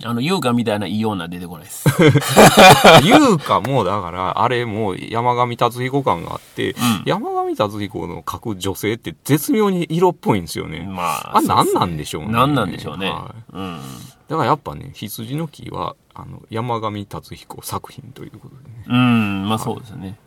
[0.03, 1.87] あの、優香みたいないい女出てこないです。
[3.03, 6.75] 優香も、だから、あれも山上達彦感があって、ん
[7.05, 10.87] 山上達彦の描く女性って絶妙に色っぽいんですよね。
[10.89, 12.31] まあ、あ、そうですなんなんでしょうね。
[12.31, 13.09] なんなんでしょうね。
[13.09, 13.75] はうん。
[13.75, 13.79] い
[14.27, 18.85] だからやっぱね、羊の木は、あの、山上達彦作品ということでね。
[18.87, 20.17] うん、まあそうですよね。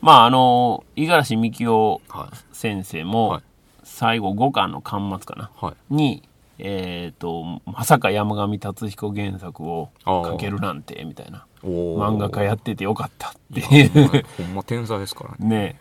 [0.00, 2.36] まあ、あの、五十嵐美樹夫はい。
[2.52, 3.42] 先生も、はい
[3.84, 5.50] 最後5巻の巻末かな。
[5.60, 5.94] はい。
[5.94, 6.22] に、
[6.58, 11.46] えっ、と、まさか山上達彦原作を書けるなんて、みたいな。
[11.64, 14.24] 漫画家やっててよかったっていう。
[14.36, 15.38] ほんま天才ですからね。
[15.48, 15.80] ね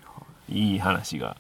[0.50, 1.38] いい話が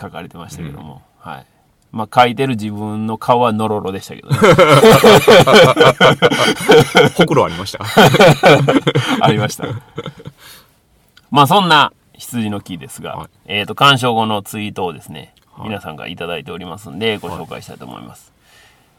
[0.00, 1.46] 書かれてましたけども、はい。
[1.92, 4.36] まあ書いてる自分の顔はノロロでしたけどね。
[7.16, 7.84] ほくろありました。
[9.20, 9.66] ありました。
[11.30, 18.35] まあそんな羊の木ですが、はいえっ、と、鑑賞後のツイートをですね、はい皆さんがいただいておりますんで、ご紹介したいと思います。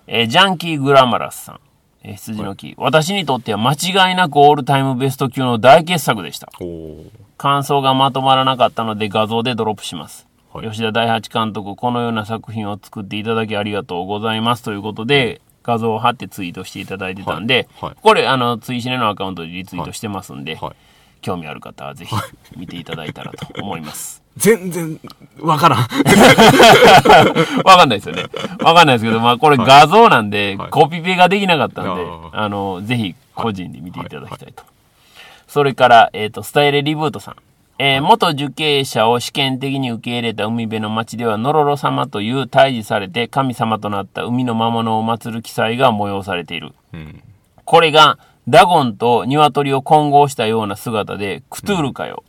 [0.10, 1.60] えージャンキーグラマラスさん。
[2.04, 6.50] えー羊の木、私にとっては間違いなくオールタイムベスト級の大傑作でした。
[7.38, 10.26] 感想がまとまらなかったので画像でドロップします。
[10.54, 20.76] はい吉田大八監督、このような作品を作っていただきありがとうございますということで、画像を貼ってツイートしていただいてたんで、はいはいこれ、あの、追試ねのアカウントでリツイートしてますんで、はい。
[21.20, 22.16] 興味ある方はぜひ
[22.56, 24.24] 見ていただいたらと思います。
[24.38, 25.00] 全然、
[25.40, 25.80] わからん。
[27.66, 28.26] わかんないですよね。
[28.62, 34.64] わかんないですけど、まあこれ画像なんで、はいコピペができなかったんで、ああの、ぜひ個人で見ていただきたいと。
[35.48, 37.36] それから、えっ、と、スタイルリブートさん。
[37.80, 46.74] えー元受刑者を試験的に受け入れた海辺の町では、ノロロ様という退治されて神様となった海の魔物を祀る記載が催されている。
[46.94, 47.24] うん。
[47.66, 52.24] これが、ダゴンと鶏を混合したような姿で、クトゥールかよ。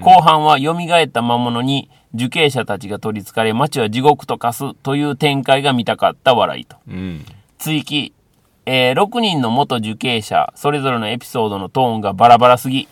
[0.00, 6.76] 後半は蘇った魔物に受刑者たちが取り憑かれ、街は地獄と化すという展開が見たかった笑いと。
[6.88, 7.24] うん。
[7.58, 8.12] 追記。
[8.68, 12.88] えー6人の元受刑者、それぞれのエピソードのトーンがバラバラすぎ。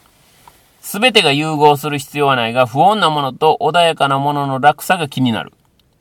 [0.80, 5.52] すべてが融合する必要はないが、不穏なものと穏やかなものの落差が気になる。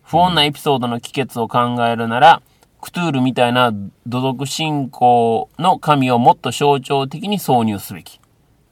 [0.03, 2.41] 不穏なエピソードの帰結を考えるなら、
[2.81, 3.71] クトゥールみたいな
[4.05, 8.19] 土族信仰の神をもっと象徴的に挿入すべき。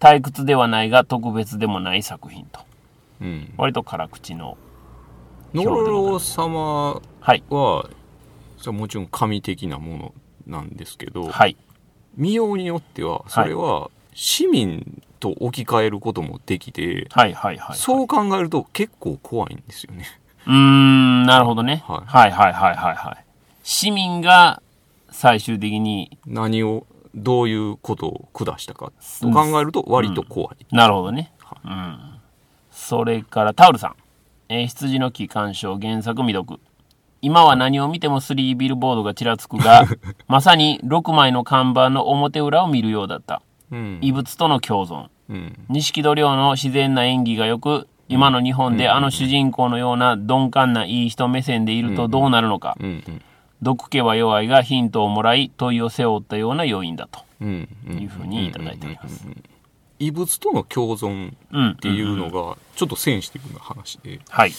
[0.01, 2.59] 退屈ではないが特別でもない作品と。
[3.21, 3.53] うん。
[3.55, 4.57] 割と辛口の。
[5.53, 7.43] ノロロ様はい。
[7.49, 7.87] は、
[8.57, 10.13] それはもちろん神的なもの
[10.47, 11.55] なんですけど、はい。
[12.15, 17.77] 見ようによっては、それは市民と置き換えることもできて、はいはいはい。
[17.77, 20.05] そう考えると結構怖いんですよね。
[20.47, 21.83] うーん、なるほどね。
[21.87, 23.25] はいはいはいはいはいはい。
[23.63, 24.63] 市民が
[25.11, 30.57] 最終的に、何を、どういうことを下したかと考えると割と怖い。
[30.71, 31.33] なるほどね。
[31.65, 31.99] うん。
[32.71, 33.95] それからタオルさん。
[34.49, 36.59] えー羊の木鑑賞原作未読。
[37.21, 39.85] 今は何を見ても3ビルボードがちらつくが、
[40.27, 43.41] まさに6枚の看板の表裏を見るようだった。
[43.71, 43.99] うん。
[44.01, 45.07] 異物との共存。
[45.29, 45.65] うん。
[45.69, 52.75] 錦戸亮の自然な演技が良く、今の日本であの主人公のような鈍感ないい人目線でいるとどうなるのか。
[52.79, 53.03] うん。
[53.07, 53.21] うん。
[53.61, 57.63] 毒気は弱いがヒントをもらい問いを背負ったような要因だとい
[58.05, 59.25] うふうにいただいております。
[59.99, 61.69] 異物との共存うん。
[61.71, 64.51] っていうのがちょっとセンシティブな話で、はい。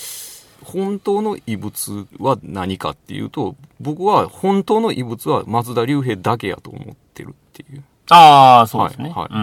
[0.62, 7.82] 本当の異物は何かっていうと、僕は本当の異物は松田龍平だけやと思ってるっていう。
[8.10, 9.10] ああ、そうですね。
[9.10, 9.34] はい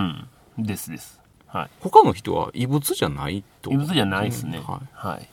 [0.58, 0.66] うん。
[0.66, 1.20] ですです。
[1.48, 1.70] はい。
[1.82, 4.60] 他の人は異物じゃないと異物じゃないですね。
[4.66, 4.88] はい。
[4.94, 5.28] はい。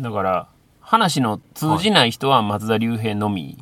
[0.00, 0.48] だから、
[0.86, 3.58] 話の通じない人は松田龍平のみ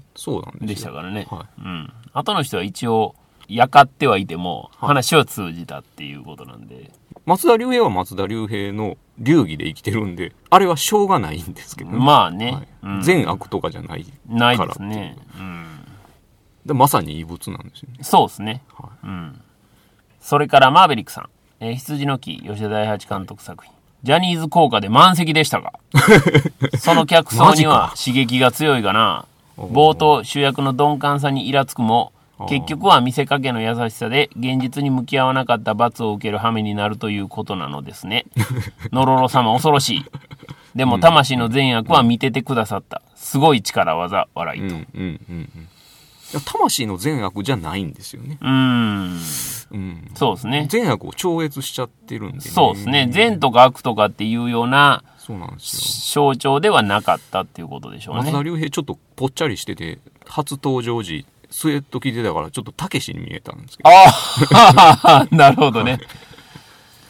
[0.61, 1.27] でしたからね。
[1.31, 1.91] はうん。
[2.13, 3.15] 後の人は一応、
[3.49, 6.91] やかってはいても、はい話は通じたっていうことなんで。
[7.25, 11.99] 松田龍平は松田龍平の流儀で生きてるんで、あれはしょうがないんですけどね。
[11.99, 12.53] まあね。
[12.53, 15.17] はいうん善悪とかじゃないないからですね。
[15.39, 15.67] うん。
[16.67, 17.99] でまさに異物なんですよね。
[18.03, 18.63] そうですね。
[18.75, 19.41] はうん。
[20.21, 21.31] それからマーベリックさん。
[21.61, 23.73] えー羊の木、吉田大八監督作品。
[24.05, 25.73] ジャニーズ効果で満席でしたが。
[26.79, 29.25] その客層には刺激が強いがな。
[29.57, 32.13] 冒頭主役の鈍感さにイラつくも、
[32.49, 38.27] 結局は見せかけの優しさで現実に向き合わなかった罰を受ける羽目になるということなのですね。
[38.93, 40.05] ノロロ様恐ろしい。
[40.75, 43.01] でも魂の善悪は見ててくださった。
[43.15, 44.67] すごい力技、笑いと。
[44.67, 45.69] うんうんうんうん
[46.33, 48.39] いや魂の善悪じゃないんですよね。
[48.41, 49.21] うーん。
[49.75, 50.11] うん。
[50.15, 50.67] そうですね。
[50.71, 52.41] 善悪を超越しちゃってるんで、ね。
[52.43, 53.09] そうですね。
[53.11, 56.33] 善とか悪とかっていうようなそうなんですよ。
[56.33, 58.33] 象徴ではなかったっていうことでしょうね松。
[58.33, 63.91] 田龍平ちょっとぽっちゃりしてて、初登場時、スウェット着てたから、ちょっとたけしに見えたんですけど。
[63.91, 64.05] あ
[65.03, 65.99] あ、 なるほどね。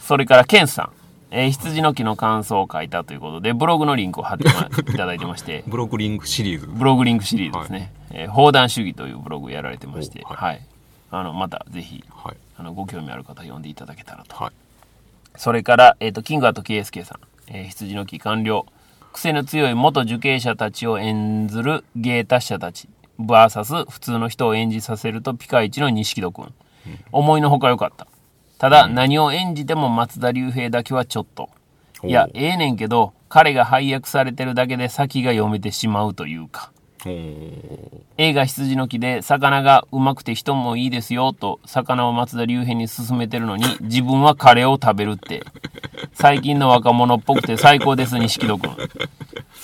[0.01, 0.89] それから、ケンさん。
[1.31, 6.67] えー羊の木の感想を書いたということで、ブログのリンクを貼ってまいただいてまして、 ブログリンクシリーズ。
[6.67, 7.91] ブログリンクシリーズですね。
[8.11, 10.61] えー砲弾主義というブログをやられてまして、おははい。
[11.11, 12.37] あの、またぜひ、はい。
[12.57, 14.35] あの、ご興味ある方読んでいただけたらと。
[14.35, 14.51] はい。
[15.37, 17.19] それから、えっ、と、キングアート KSK さん。
[17.47, 18.65] えー羊の木完了。
[19.13, 22.89] 癖の強い元受刑者たちを演ずる芸達者たち。
[23.17, 26.53] バーサス普通の人を演じさせるとピカイチの錦戸くん。
[27.11, 28.07] 思いのほか良かった。
[28.57, 31.49] ただ、何を演じても松田龍平だけはちょっと。
[32.03, 36.71] いやええねんけど、彼が配役されてるだけで先が読めてしまうというか。
[38.17, 45.43] 映画羊の木で魚がうまくて人もいいですよと魚を松田龍平に勧めてるのに 自分はカレーを食べるって。
[46.13, 48.75] 最近の若者っぽくて最高です錦戸君。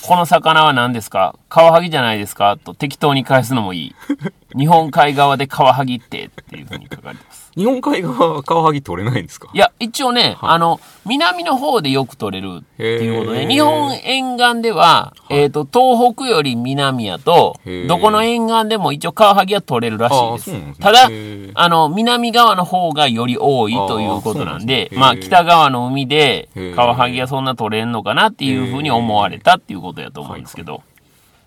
[0.07, 1.35] この魚は何ですか？
[1.49, 2.57] カワハギじゃないですか？
[2.63, 3.95] と適当に返すのもいい。
[4.57, 7.40] 日本海側でカワハギってっていうふうに書かれてます。
[7.55, 9.49] 日本海側はカワハギ取れないんですか？
[9.53, 13.47] いや一応ね、あの南の方でよく取れるっていうことへー。
[13.47, 17.87] で日本沿岸では、えっ、と東北より南やとへー。
[17.87, 20.51] どこの沿岸でも一応カワハギは取れるらしいです。
[20.51, 20.83] あそうなんですね。
[20.83, 21.51] ただへー。
[21.53, 25.31] あの南側の方がより多いということなんであーそうなんですね。
[25.31, 26.75] まあ北側の海でへー。
[26.75, 30.83] カワハギがそんな取れんのかなっていうふうに思われたっていうことやと思うんですけど、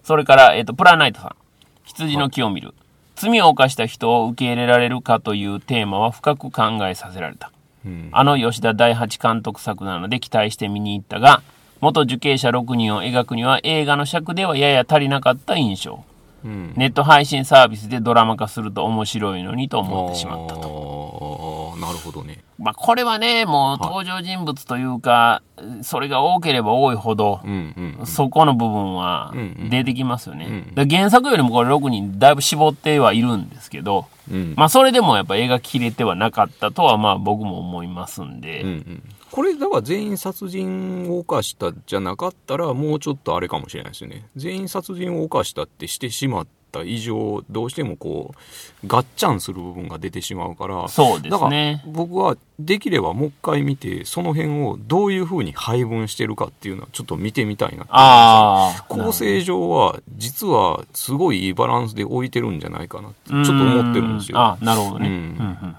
[0.03, 1.37] それから、えっ、と、プラナイトさん。
[1.85, 2.75] 羊の木を見る。
[3.17, 7.53] 罪を犯した人を受け入れられるかというテーマは深く考えさせられた。
[7.85, 8.09] うん。
[8.13, 11.43] あの吉田大八監督作なので期待して見に行ったが、
[11.81, 16.05] 元受刑者6人を描くには映画の尺ではやや足りなかった印象。
[16.45, 16.75] うん。
[16.77, 21.75] ネット配信サービスでドラマ化すると面白いのにと思ってしまったと。
[21.81, 22.43] なるほどね。
[22.59, 25.43] まあこれはね、もう登場人物というか、
[25.83, 28.07] それが多ければ多いほど、うんうん。
[28.07, 30.47] そこの部分はうんうん出てきますよね。
[30.47, 34.55] うんだから原作よりもこれ6人だいぶ絞ってはいるんですけど、うん。
[34.57, 39.03] まあそれでもやっぱ映画切れてはなかったとはまあ僕も思いますんで、うんうん。
[39.35, 44.29] これ、だから全員殺人を犯したじゃなかったら、もうちょっとあれかもしれないですよね。
[44.37, 51.83] 全員殺人を犯したってしてしまった以上、どうしてもこう、ガッチャンする部分が出てしまうから、そうでだからすね。
[51.85, 64.39] 僕はできればもう一回見て、その辺をどういうふうに配分してるかっていうのはちょっと見てみたいなあ構成上は、実はすごいいいバランスで置いてるんじゃないかなって、ちょっと思ってるんですよ。
[64.39, 65.09] あなるほどね。
[65.09, 65.77] うんうんうんうんうん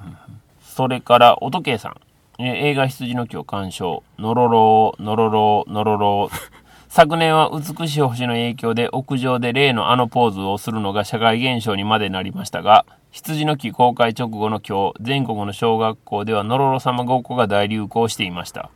[0.61, 1.95] それから、音圭さん。
[2.37, 4.03] えー映画羊の木を鑑賞。
[4.17, 6.51] のろろー、のろろー、のろろー。
[6.89, 18.69] 昨年は美しい星の影響で屋上で例のあのポーズをするのが社会現象にまでなりましたが、羊の木公開直後の今日、全国の小学校ではのろろ様ごっこが大流行していました。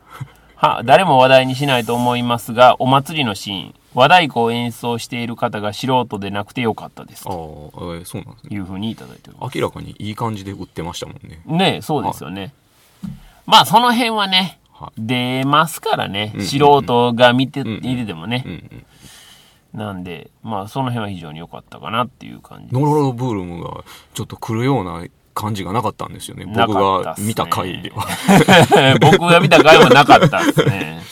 [0.56, 7.24] は、誰も話題にしないと思いますが、お祭りのシーン、和太鼓を演奏している方が素人でなくてよかったです。
[7.26, 8.56] ああ、とえーそうなんですね。
[8.56, 9.58] いうふうにいただいております。
[9.58, 11.40] 明らかにいい感じで売ってましたもんね。
[11.46, 12.52] ねえそうですよね。
[13.50, 16.32] まあ、その辺はね、は出ますからね。
[16.34, 18.44] うん素人が見て、見ててもね。
[19.74, 22.74] なんで、まあ、その辺は非常に良かったかなっていう感じ。
[22.74, 23.84] ノロロブールムが
[24.14, 26.44] ちょっと来るような感じがなかったんですよね。
[26.44, 28.06] な僕が見た回では。
[29.00, 31.02] 僕が見た回はなかったですね。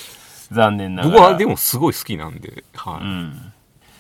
[0.51, 1.15] 残念ながら。
[1.15, 2.65] 僕はでもすごい好きなんで。
[2.75, 3.03] はい。
[3.03, 3.53] うん。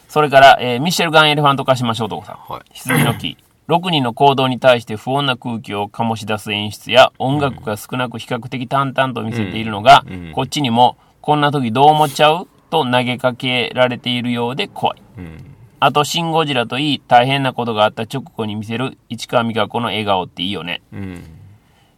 [0.08, 2.52] それから、えーミシェルガン・エレファント化しましょう、男さん。
[2.52, 2.62] はい。
[2.72, 3.36] 羊の木。
[3.68, 15.02] 6人の行動に対して不穏な空気を醸し出す演出や音楽が少なく比較的淡々と見せているのが、うんうんこっちにもこんな時どう思っちゃうと投げかけられているようで怖い。
[15.18, 15.44] うん。
[15.80, 20.82] あと、シン・ゴジラといい大変なことがあった直後に見せる市川美香子の笑顔っていいよね。
[20.92, 21.24] うん。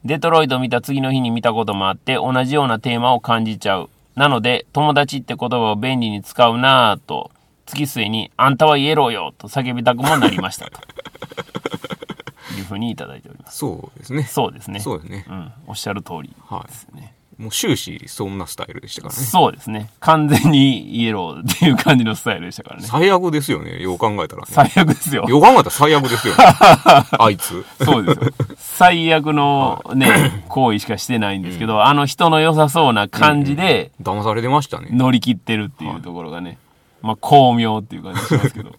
[0.04, 3.90] デトロイト見た次の日に見たこともあって同じようなテーマを感じちゃう。
[4.16, 7.30] なので、友達って言葉を便利に使うなぁと、
[7.76, 10.80] 月末に、あんたはイエローよと叫びたくもなりましたと。
[12.58, 13.58] いうふうにいただいております。
[13.58, 14.24] そうですね。
[14.24, 14.80] そうですね。
[14.80, 15.24] そうですね。
[15.28, 17.14] うん、おっしゃる通りはですね。
[17.38, 17.42] い。
[17.42, 19.20] もう終始そんなスタイルでしたからね。
[19.20, 19.90] そうですね。
[20.00, 22.86] 完全にイエローっていう感じのスタイルでしたからね。
[22.86, 23.80] 最悪ですよね。
[23.80, 24.48] よう考えたらね。
[24.50, 25.24] 最悪ですよ。
[25.26, 26.44] よう考えたら最悪ですよね。
[27.18, 27.64] あいつ。
[27.82, 28.32] そうですよ。
[28.58, 34.88] 最悪のね、行為しかしてないんですけど、あの人の良さそうな感じで騙されてましたね。
[34.92, 36.58] 乗り切ってるっていうところがね、
[37.02, 38.72] まあ巧妙っていう感じしますけど。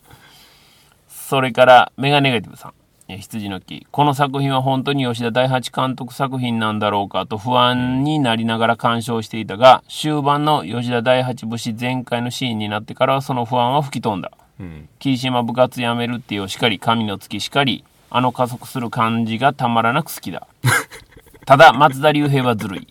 [1.07, 2.73] それから、メガネガティブさん。
[3.07, 3.85] えー羊の木。
[3.91, 14.31] この作品は本当に吉田大八監督作品なんだろうかと不安になりながら鑑賞していたが、終盤の吉田大八節全開のシーンになってからはその不安は吹き飛んだ。
[14.59, 14.89] うん。
[14.99, 20.47] 霧島部活やめるってよしかり、神の月しかり、あの加速する感じがたまらなく好きだ。
[21.45, 22.87] ただ、松田龍平はずるい。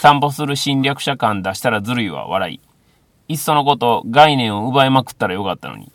[0.00, 2.60] 散歩する侵略者感出したらずるいわ、笑い。
[3.28, 5.90] いっそのこと、概念を奪いまくったらよかったのに。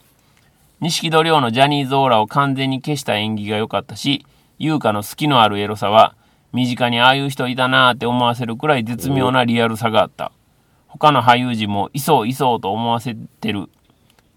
[0.81, 4.25] 錦戸亮のジャニーズオーラを完全に消した演技が良かったし、
[4.59, 6.15] 優香の好きのあるエロさは、
[6.53, 10.31] 身近にああいう人いたなーって思わせるくらい絶妙なリアルさがあった。
[10.87, 13.69] 他の俳優陣もいそういそうと思わせてる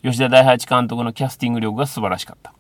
[0.05, 2.53] 吉田大八監督のキャスティング力が素晴らしかった。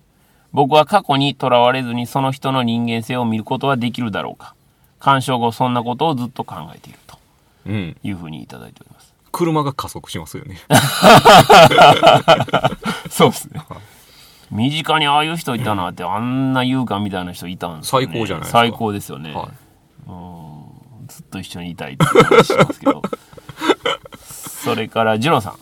[0.53, 4.55] 僕は過去にとらわれずにその人の人間性を見ることはできるだろうか。
[4.99, 7.18] 鑑賞後そんなことをずっと考えていると
[7.66, 7.97] うん。
[8.03, 8.93] いうふうにいただいております。
[9.35, 10.59] 車が加速しますよね。
[13.11, 13.61] そうですね。
[14.53, 18.07] 身近にああいう人いたなって、あんな優香みたいな人いたんですよね。
[18.07, 19.35] 最高じゃないですか最高ですよね。
[19.35, 19.49] は
[21.09, 23.03] ずっと一緒にいたいって話しますけど。
[24.22, 25.55] それから、ジュノさん。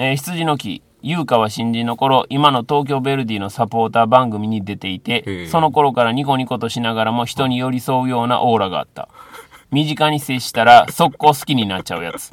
[0.00, 0.82] えー羊の木。
[1.02, 9.08] 優香は新人の頃、今の東京ヴェルディのサポーター番組に出ていへて、えその頃からニコニコとしながらも人に寄り添うようなオーラがあった。
[9.70, 12.32] 身近に接したら速攻好きになっちゃうやつ。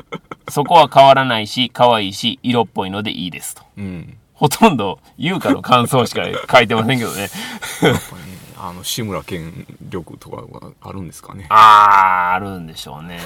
[0.50, 3.62] そこは変わらないし、可愛いし、色っぽいのでいいですと。
[3.78, 3.82] い。
[3.82, 4.18] うん。
[4.34, 7.22] ほとんど優香の感想しか書いてませんけどね。
[7.22, 7.38] やっぱ
[7.84, 11.48] りね、あの、志村けん力とかがあるんですかね。
[11.50, 13.20] あー、あるんでしょうね。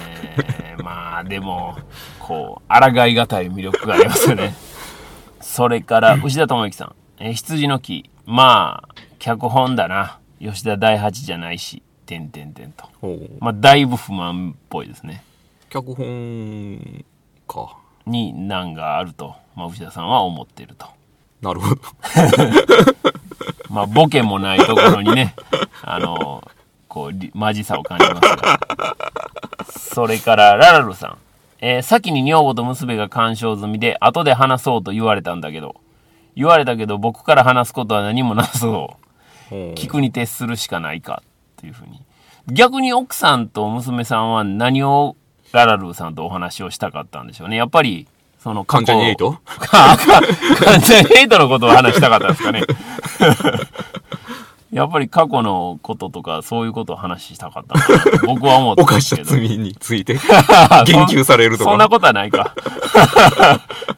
[0.83, 1.77] まあ、でも、
[2.19, 4.53] こう、抗いがたい魅力がありますよね。
[5.39, 6.95] それから、牛田智之さん。
[7.19, 8.09] えー羊の木。
[8.25, 10.19] まあ、脚本だな。
[10.41, 12.89] 吉田大八じゃないし、てんてんてんと。
[13.39, 15.23] まあ、だいぶ不満っぽいですね。
[15.69, 17.05] 脚本
[17.47, 17.77] か。
[18.05, 20.87] に難があると、まあ、牛田さんは思っていると。
[21.41, 21.81] なるほど。
[23.69, 25.35] まあ、ボケもないところにね、
[25.83, 26.43] あの、
[26.89, 28.59] こう、りマジさを感じますが。
[29.69, 31.17] それから、ララルさん。
[31.61, 35.75] えー先に女房と娘が干渉済みで、後で話そうと言われたんだけど、
[36.35, 38.97] 言われたけど僕から話すことは何もなさそ
[39.51, 41.21] う聞くに徹するしかないか、
[41.61, 42.01] っていうふうに。
[42.47, 45.15] 逆に奥さんと娘さんは何を
[45.51, 47.55] ララルーさんとお話をしたかったんでしょうね。
[47.55, 48.07] やっぱり、
[48.39, 49.37] その過去、関ジャニエイト？
[49.45, 52.63] 関ジャニエイトのことを話したかったんですかね。
[54.73, 57.75] やっぱり過去のこととか、そういうことを話したかった
[58.25, 59.47] 僕は思って犯したますけど。
[59.47, 60.13] 罪について
[60.87, 61.69] 言及されるとか。
[61.69, 62.55] そんなことはないか。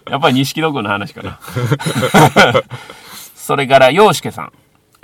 [0.09, 1.39] やっぱり錦戸君の話かな。
[3.35, 4.51] それから、洋介さん。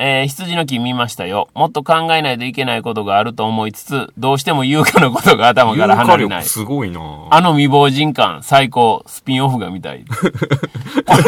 [0.02, 1.50] えー羊の木見ましたよ。
[1.54, 6.44] もっと考えないといけないことがあると思いつつ、どうしても優香のことが頭から離れない。
[6.44, 9.04] すごいなあの未亡人感、最高。
[9.08, 10.06] スピンオフが見たい。
[10.06, 10.16] こ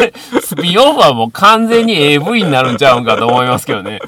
[0.00, 4.00] れ、スピンオフはもう完全に AV になるんちゃうんかと思いますけどね。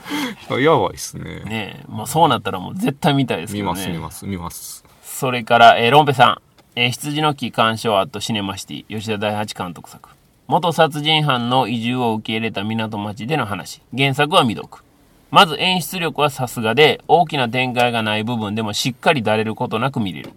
[0.49, 1.43] やばいっすね。
[1.45, 3.71] ねえ、まあそうなったらもう絶対見たいですけどね。
[3.71, 4.85] 見ます見ます見ます。
[5.03, 6.39] それから、えーロンペさん。
[6.77, 10.09] えー羊の木鑑賞アットシネマシティ、吉田大八監督作。
[10.47, 13.81] 元殺人犯の移住を受け入れた港町での話。
[13.97, 14.85] 原作は未読。
[15.31, 20.33] まず演出力はさすがで、大きな展開がない部分でもしっかりだれることなく見れる。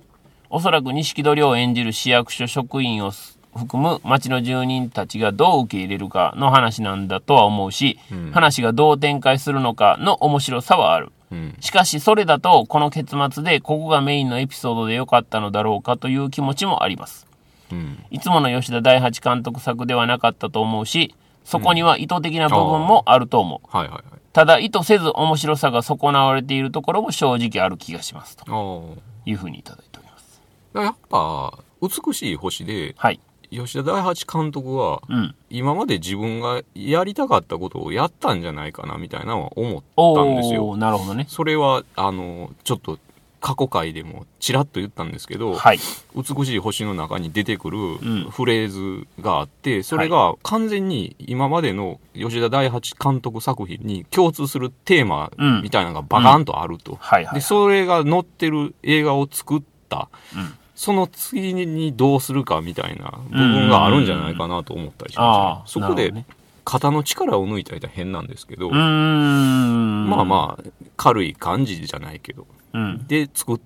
[0.49, 3.11] おそらく錦戸亮を演じる市役所職員を
[3.53, 7.99] 含む町の住人たちがどう受け入れるかの話なんだとは思うし、
[8.31, 11.11] 話がどう展開するのかの面白さはある。
[11.31, 11.55] うん。
[11.59, 17.26] しかしそれだとこの結末でここがメインのエピソードでよかったのだろうかという気持ちもあります。
[17.71, 18.03] うん。
[18.11, 23.77] いつもの吉田大八監督作ではなかったと思うし、そこには意図的な部分もあると思う。
[23.77, 24.03] はいはいはい。
[24.33, 28.37] ただ意図せず面白さが損なわれているところも正直ある気がします。
[28.37, 29.01] とああ。
[29.25, 30.41] いうふうにいただいております。
[30.75, 33.19] やっぱ、美しい星で、はい。
[33.49, 35.35] 吉田大八監督は、うん。
[35.49, 39.83] 今まで自分がやりたかったことをやったんじゃないかなみたいなのは思っ
[40.15, 40.73] たんですおよ。
[40.73, 41.25] ー、なるほどね。
[41.29, 42.99] それは、あの、ちょっと
[43.39, 45.79] 過去回でもちらっと言ったんですけど、はい。
[46.15, 48.29] 美しい星の中に出てくるん。
[48.31, 56.99] フレーズがあって、それが完全に今までの吉田大八監督作品に共通するテーマうんみたいなのがバカンとあると。
[57.33, 60.53] で、それが載ってる映画を作った、うん。
[60.75, 65.87] その次にどうするかみたいな部分があるんじゃないかなと思ったりしました、ね。
[65.87, 66.25] そこでね
[66.67, 68.69] 肩の力を抜いたりは変なんですけど。
[68.69, 70.63] まあまあ
[70.97, 72.77] 軽い感じじゃないけど、あ。
[72.77, 73.07] うん。
[73.07, 73.59] で作っ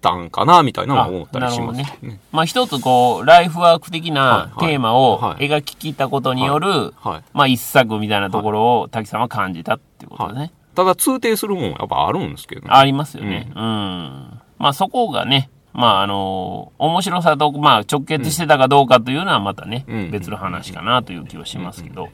[0.00, 2.20] たんかなみたいなのは思ったりしますあなるほね。
[2.32, 7.22] まあ一つこう、ライフワーク的なはいはいテーマをはい描き切ったことによる、はい。
[7.32, 10.52] まあ一作みたいなところを滝さんは感じたっていうことですね。
[10.74, 12.68] ただ通底するもんはやっぱあるんですけどね。
[12.72, 13.52] ありますよね。
[13.54, 14.40] うん。
[14.58, 22.08] まあそこがね、まああの、面白さと、まあ直結してたかどうかというのはまたね、うん別の話かなという気はしますけど。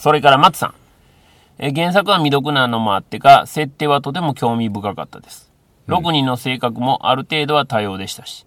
[0.00, 0.74] それから松さん。
[1.58, 5.52] えー原作は未読なのもあってか、設定はとても興味深かったです。
[5.88, 8.46] 6人の性格もある程度は多様でしたし。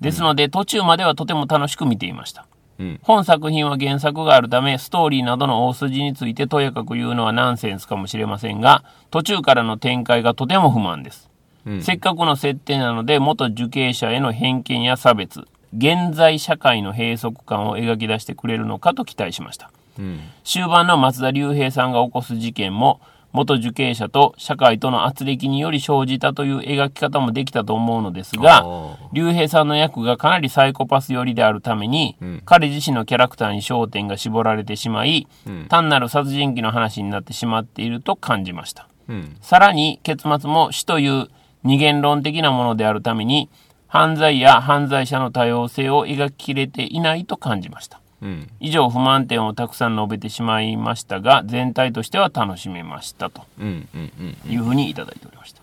[0.00, 2.46] ですので、途中まではとても楽しく見ていました。
[2.78, 3.00] うん。
[3.02, 11.28] 本作品は原作があるため、ストーリーなどの大筋についてとやかく言うのはナンセンスかもしれませんが、途中からの展開がとても不満です。
[11.66, 11.82] うん。
[11.82, 15.46] せっかくの設定なので、元受刑者への偏見や差別、
[15.76, 19.70] 現在社会の閉塞感を描き出してくれるのかと期待しました。
[19.98, 20.20] うん。
[20.44, 23.00] 終盤の松田龍平さんが起こす事件も、
[23.34, 28.64] 元受刑者と社会との圧力により生じたという描き方もできたと思うのですが、
[29.12, 38.86] 竜兵さんの役がかなりサイコパス寄りであるために、うん彼自身のキャラクターに焦点が絞られてしまい、うん単なる殺人鬼の話になってしまっていると感じました。
[39.08, 39.36] うん。
[39.40, 41.28] さらに結末も死という
[41.64, 43.50] 二元論的なものであるために、
[43.88, 48.00] 犯罪や犯罪者の多様性を描ききれていないと感じました。
[48.24, 48.50] うん。
[48.58, 53.42] 以上不満点をたくさん述べてしまいましたが、全体としては楽しめましたと。
[53.60, 55.62] いうふうにいただいておりました。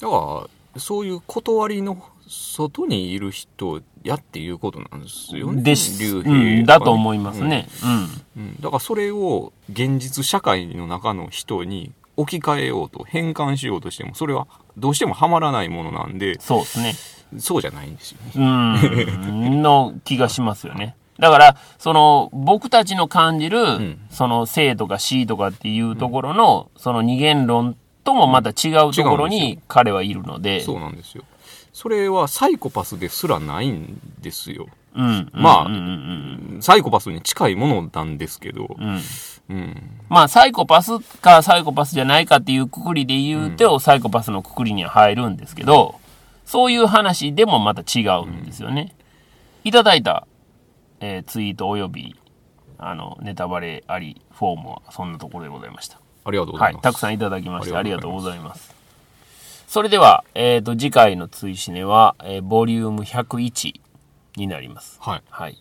[0.00, 5.62] だから、そういう断りの外にいる人やっていうことなんですよね。
[5.62, 6.02] です。
[6.02, 7.68] 竜う兵ん、だと思いますね。
[8.36, 14.46] うんうん、だからそれを現実社会の中の人に置き換えようと変換しようとしてもそれは
[14.76, 16.94] どうしてもはまらないものなんでそうですね。
[17.38, 18.32] そうじゃないんですよね。
[18.34, 20.96] うん、の気がしますよね。
[21.20, 31.24] だから、その、僕たちの感じる、んその、生とか死とかっていうところの、その二元論ともまた違うところに彼はいるので、そうなんですよ。
[31.72, 34.66] それはサイコパスですらないんですよ。
[34.94, 35.30] うん。
[35.32, 38.88] まあうんうんうんサイコパスに近いものなんですけど、うん。
[38.88, 39.00] うん。
[39.50, 39.76] うん、
[40.08, 46.00] まあ、サイコパスかサイコパスじゃないかっていうくくりで言うと、サイコパスのくくりには入るんですけど、
[46.44, 48.94] そういう話でもまた違うんですよね。
[49.64, 50.26] いただいた、
[51.00, 52.14] えーツイートおよび、
[52.78, 55.98] あの、ネタバレありフォームはそんなところでございました。
[56.24, 56.82] ありがとうござはいい、ます。
[56.84, 58.74] たくさんいただきましてあありりがとうござざいます。
[59.66, 63.80] それでは、えっ、と、次回の追試ねは、えーボリューム101
[64.36, 64.98] になります。
[65.00, 65.22] はい。
[65.30, 65.58] はい。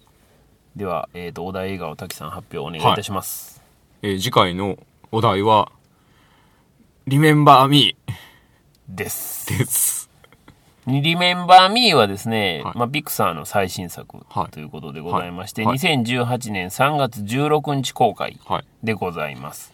[0.75, 3.61] では、えっ、と、お題映画を滝さん発表お願いいたします。
[4.01, 4.77] えー次回の
[5.11, 5.71] お題は、
[7.07, 7.97] Remember Me
[8.87, 9.47] です。
[9.57, 10.09] です。
[10.88, 18.65] リメンバー・ミーはですね、はいまあ、ピクサーの最新作はいということでございまして、はい2018年3月16日公開はい。
[18.84, 19.73] でございます。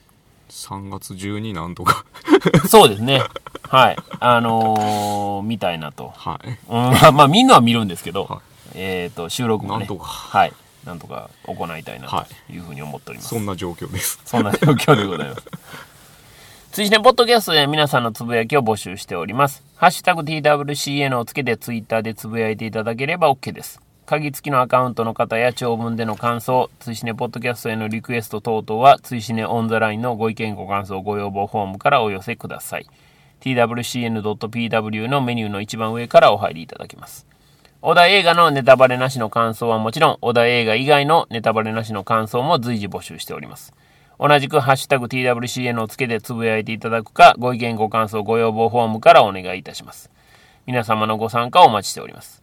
[0.49, 2.05] 3月中になんとか。
[2.67, 3.21] そうですね。
[3.63, 3.97] はい。
[4.19, 6.13] あのー、みたいなと。
[6.15, 6.49] はい。
[6.69, 8.39] うん、まあ、みんなは見るんですけど、はい
[8.75, 10.53] えっ、と、収録もね、なんとかはい。
[10.85, 13.29] なんとか行いたいなはというふうに思っております。
[13.29, 14.19] そんな状況です。
[14.23, 15.43] そんな状況でございます。
[16.75, 19.63] 追試ねポッドキャストで皆さんのつぶやきを募集しております。
[19.77, 23.79] ハッシュタグ TWCN をつけてツイッターでつぶやいていただければ OK です。
[24.05, 32.87] 鍵付きのアカウントの方や長文での感想、追試ねポッドキャストへのリクエスト等々は、追試ねオンザラインのご意見ご感想ご要望フォームからお寄せください。
[33.39, 37.25] twcn.pw のメニューの一番上からお入りいただけます。
[37.81, 43.73] 小田映画のネタバレなしの感想はもちろん、小田映画以外のネタバレなしの感想も随時募集しております。
[44.19, 50.09] 同じく、ハッシュタグ TWCN をつけてつぶやいていただくか、ご意見ご感想ご要望フォームからお願いいたします。
[50.65, 52.41] 皆様のご参加をお待ちしております。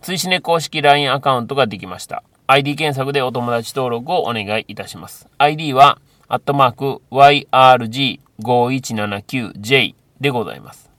[0.00, 2.22] 追試ね公式 LINE アカウントができました。
[2.46, 5.26] ID 検索でお友達登録をお願いいたします。
[5.38, 10.90] ID は、アットマーク YRG5179J でございます。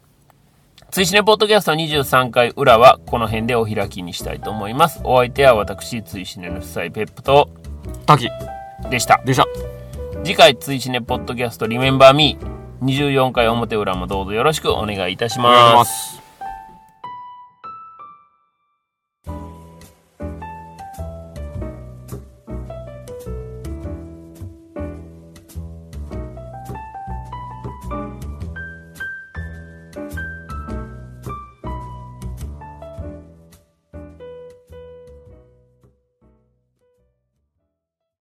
[0.92, 5.02] 追試ねポッドキャスト23回裏はこの辺でお開きにしたいと思います。
[5.04, 7.50] お相手は私、追試ねの夫妻ペップと
[8.06, 8.30] 滝
[8.90, 9.22] でした。
[9.26, 9.46] でした。
[10.24, 15.84] 次回追試ねポッドキャストリメンバーミー24回表裏もどうぞよろしくお願いいたしま。
[15.84, 16.23] す。